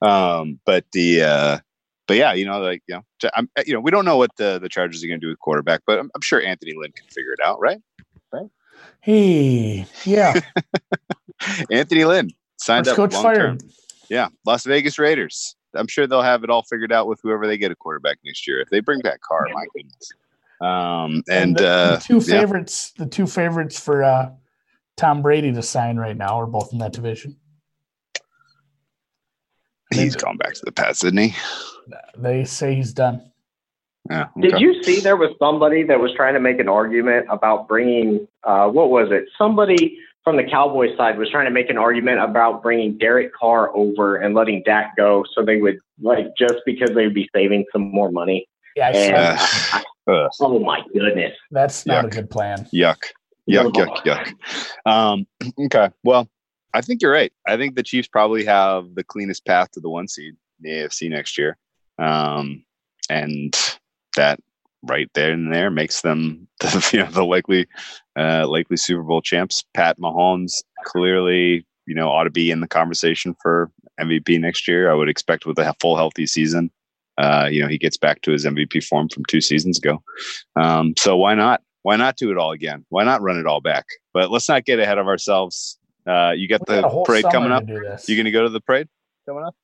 [0.00, 1.58] um but the uh
[2.08, 4.34] but yeah you know like you know j- I'm, you know we don't know what
[4.36, 6.90] the the chargers are going to do with quarterback but I'm, I'm sure anthony lynn
[6.90, 7.78] can figure it out right
[8.32, 8.48] Right.
[9.02, 10.40] Hey, yeah,
[11.70, 13.62] anthony lynn signed first up coach long term fired.
[14.08, 17.56] Yeah las vegas raiders i'm sure they'll have it all figured out with whoever they
[17.56, 20.12] get a quarterback next year if they bring back Carr, my goodness
[20.60, 22.40] um and, the, uh the two yeah.
[22.40, 24.30] favorites, the two favorites for uh,
[24.96, 27.36] Tom Brady to sign right now are both in that division.
[29.92, 31.34] he's gone back to the pats didn't he
[32.16, 33.30] They say he's done.
[34.08, 37.66] yeah Did you see there was somebody that was trying to make an argument about
[37.68, 39.24] bringing, uh, what was it?
[39.36, 43.74] Somebody from the Cowboys side was trying to make an argument about bringing Derek Carr
[43.76, 47.64] over and letting Dak go so they would, like, just because they would be saving
[47.72, 48.46] some more money.
[48.76, 50.28] Yeah, I And- saw, Uh.
[50.40, 51.32] Oh, my goodness.
[51.52, 52.66] that's not a good plan.
[52.74, 52.98] Yuck.
[53.48, 54.32] Yuck, yuck, yuck.
[54.84, 55.26] Um,
[55.66, 55.90] okay.
[56.02, 56.28] Well,
[56.74, 57.32] I think you're right.
[57.46, 60.70] I think the Chiefs probably have the cleanest path to the one seed in the
[60.70, 61.56] AFC next year.
[62.00, 62.64] Um,
[63.10, 63.56] and
[64.16, 64.40] that
[64.84, 67.66] right there and there makes them the, you know, the likely
[68.18, 69.64] uh, likely Super Bowl champs.
[69.74, 74.90] Pat Mahomes clearly, you know, ought to be in the conversation for MVP next year.
[74.90, 76.70] I would expect with a full healthy season.
[77.18, 80.02] Uh, you know, he gets back to his MVP form from two seasons ago.
[80.56, 81.62] Um, so why not?
[81.82, 82.84] Why not do it all again?
[82.90, 83.86] Why not run it all back?
[84.14, 85.78] But let's not get ahead of ourselves.
[86.06, 87.66] Uh, you got We the whole parade coming up.
[87.66, 88.08] do this.
[88.08, 88.88] You going to go to the parade
[89.26, 89.54] coming up?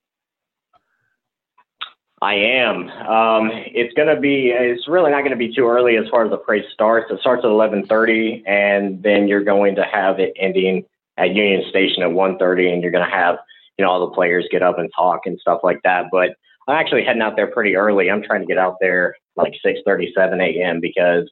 [2.20, 2.88] I am.
[2.88, 4.48] Um, it's going to be.
[4.48, 7.10] It's really not going to be too early as far as the parade starts.
[7.10, 10.84] It starts at eleven thirty, and then you're going to have it ending
[11.16, 13.36] at Union Station at one thirty, and you're going to have
[13.78, 16.06] you know all the players get up and talk and stuff like that.
[16.10, 16.30] But
[16.66, 18.10] I'm actually heading out there pretty early.
[18.10, 20.80] I'm trying to get out there like six thirty, seven a.m.
[20.80, 21.28] because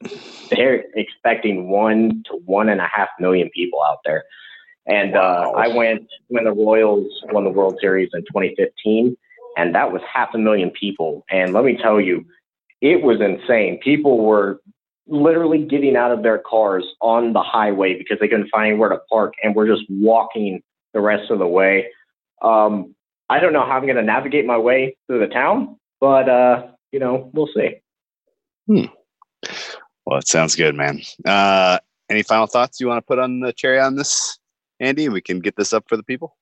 [0.49, 4.23] they're expecting one to one and a half million people out there.
[4.85, 5.53] And uh, Wow.
[5.57, 9.17] I went when the Royals won the World Series in 2015
[9.57, 11.25] and that was half a million people.
[11.29, 12.23] And let me tell you,
[12.79, 13.79] it was insane.
[13.83, 14.61] People were
[15.07, 18.99] literally getting out of their cars on the highway because they couldn't find anywhere to
[19.09, 20.61] park and we're just walking
[20.93, 21.87] the rest of the way.
[22.41, 22.93] Um,
[23.29, 26.67] I don't know how I'm going to navigate my way through the town, but uh,
[26.91, 27.81] you know, we'll see.
[28.67, 28.85] Hmm.
[30.05, 31.01] Well, it sounds good, man.
[31.25, 31.79] Uh,
[32.09, 34.37] any final thoughts you want to put on the cherry on this,
[34.79, 35.09] Andy?
[35.09, 36.37] We can get this up for the people.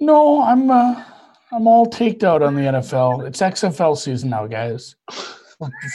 [0.00, 1.02] No, I'm uh,
[1.52, 3.26] I'm all taked out on the NFL.
[3.26, 4.96] It's XFL season now, guys.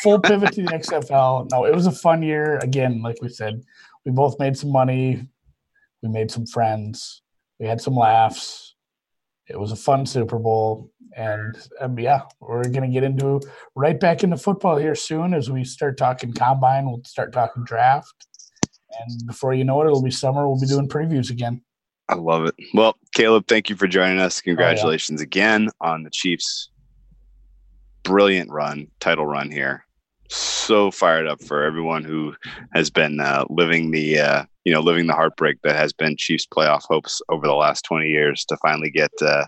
[0.02, 1.50] Full pivot to the XFL.
[1.52, 2.58] No, it was a fun year.
[2.60, 3.62] Again, like we said,
[4.06, 5.28] we both made some money.
[6.02, 7.22] We made some friends.
[7.60, 8.76] We had some laughs.
[9.50, 10.90] It was a fun Super Bowl.
[11.16, 11.56] And
[11.98, 13.42] yeah, we're going to get into
[13.76, 16.86] right back into football here soon as we start talking combine.
[16.86, 18.28] We'll start talking draft.
[19.02, 20.48] And before you know it, it'll be summer.
[20.48, 21.62] We'll be doing previews again.
[22.12, 22.56] I love it.
[22.74, 24.42] Well, Caleb, thank you for joining us.
[24.42, 25.28] Congratulations oh, yeah.
[25.28, 26.70] again on the Chiefs'
[28.04, 29.86] brilliant run, title run here.
[30.28, 32.36] So fired up for everyone who
[32.74, 36.46] has been uh, living the uh, you know living the heartbreak that has been Chiefs
[36.46, 39.46] playoff hopes over the last twenty years to finally get uh,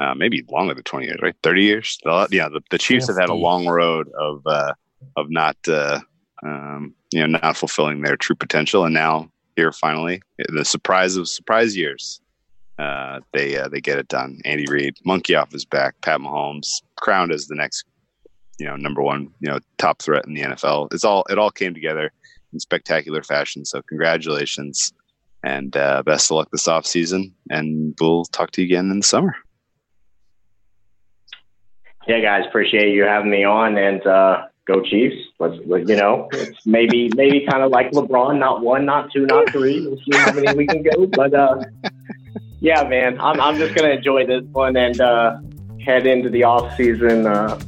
[0.00, 1.36] uh maybe longer than twenty years, right?
[1.42, 1.98] Thirty years.
[2.04, 4.74] The, yeah, the, the Chiefs have had a long road of uh,
[5.16, 6.00] of not uh,
[6.42, 11.28] um, you know not fulfilling their true potential, and now here finally the surprise of
[11.28, 12.20] surprise years.
[12.78, 14.40] Uh, they uh, they get it done.
[14.44, 15.94] Andy Reid, monkey off his back.
[16.00, 17.84] Pat Mahomes crowned as the next,
[18.58, 20.92] you know, number one, you know, top threat in the NFL.
[20.92, 22.10] It's all it all came together
[22.52, 23.64] in spectacular fashion.
[23.64, 24.92] So congratulations
[25.44, 27.32] and uh, best of luck this off season.
[27.50, 29.36] And we'll talk to you again in the summer.
[32.08, 35.16] Yeah, guys, appreciate you having me on, and uh, go Chiefs.
[35.38, 39.50] Let's, you know, it's maybe maybe kind of like LeBron, not one, not two, not
[39.50, 39.86] three.
[39.86, 41.06] We'll see how many we can go.
[41.06, 41.64] But uh,
[42.60, 45.38] yeah, man, I'm I'm just gonna enjoy this one and uh,
[45.84, 47.60] head into the off season, uh,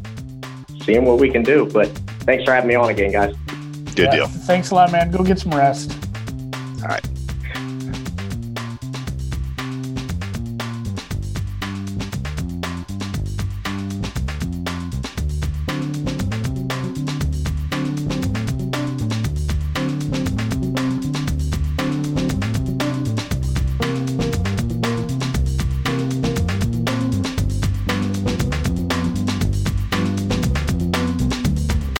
[0.82, 1.66] seeing what we can do.
[1.66, 1.88] But
[2.20, 3.34] thanks for having me on again, guys.
[3.94, 4.26] Good yeah, deal.
[4.26, 5.10] Thanks a lot, man.
[5.10, 5.96] Go get some rest.
[6.82, 7.15] All right.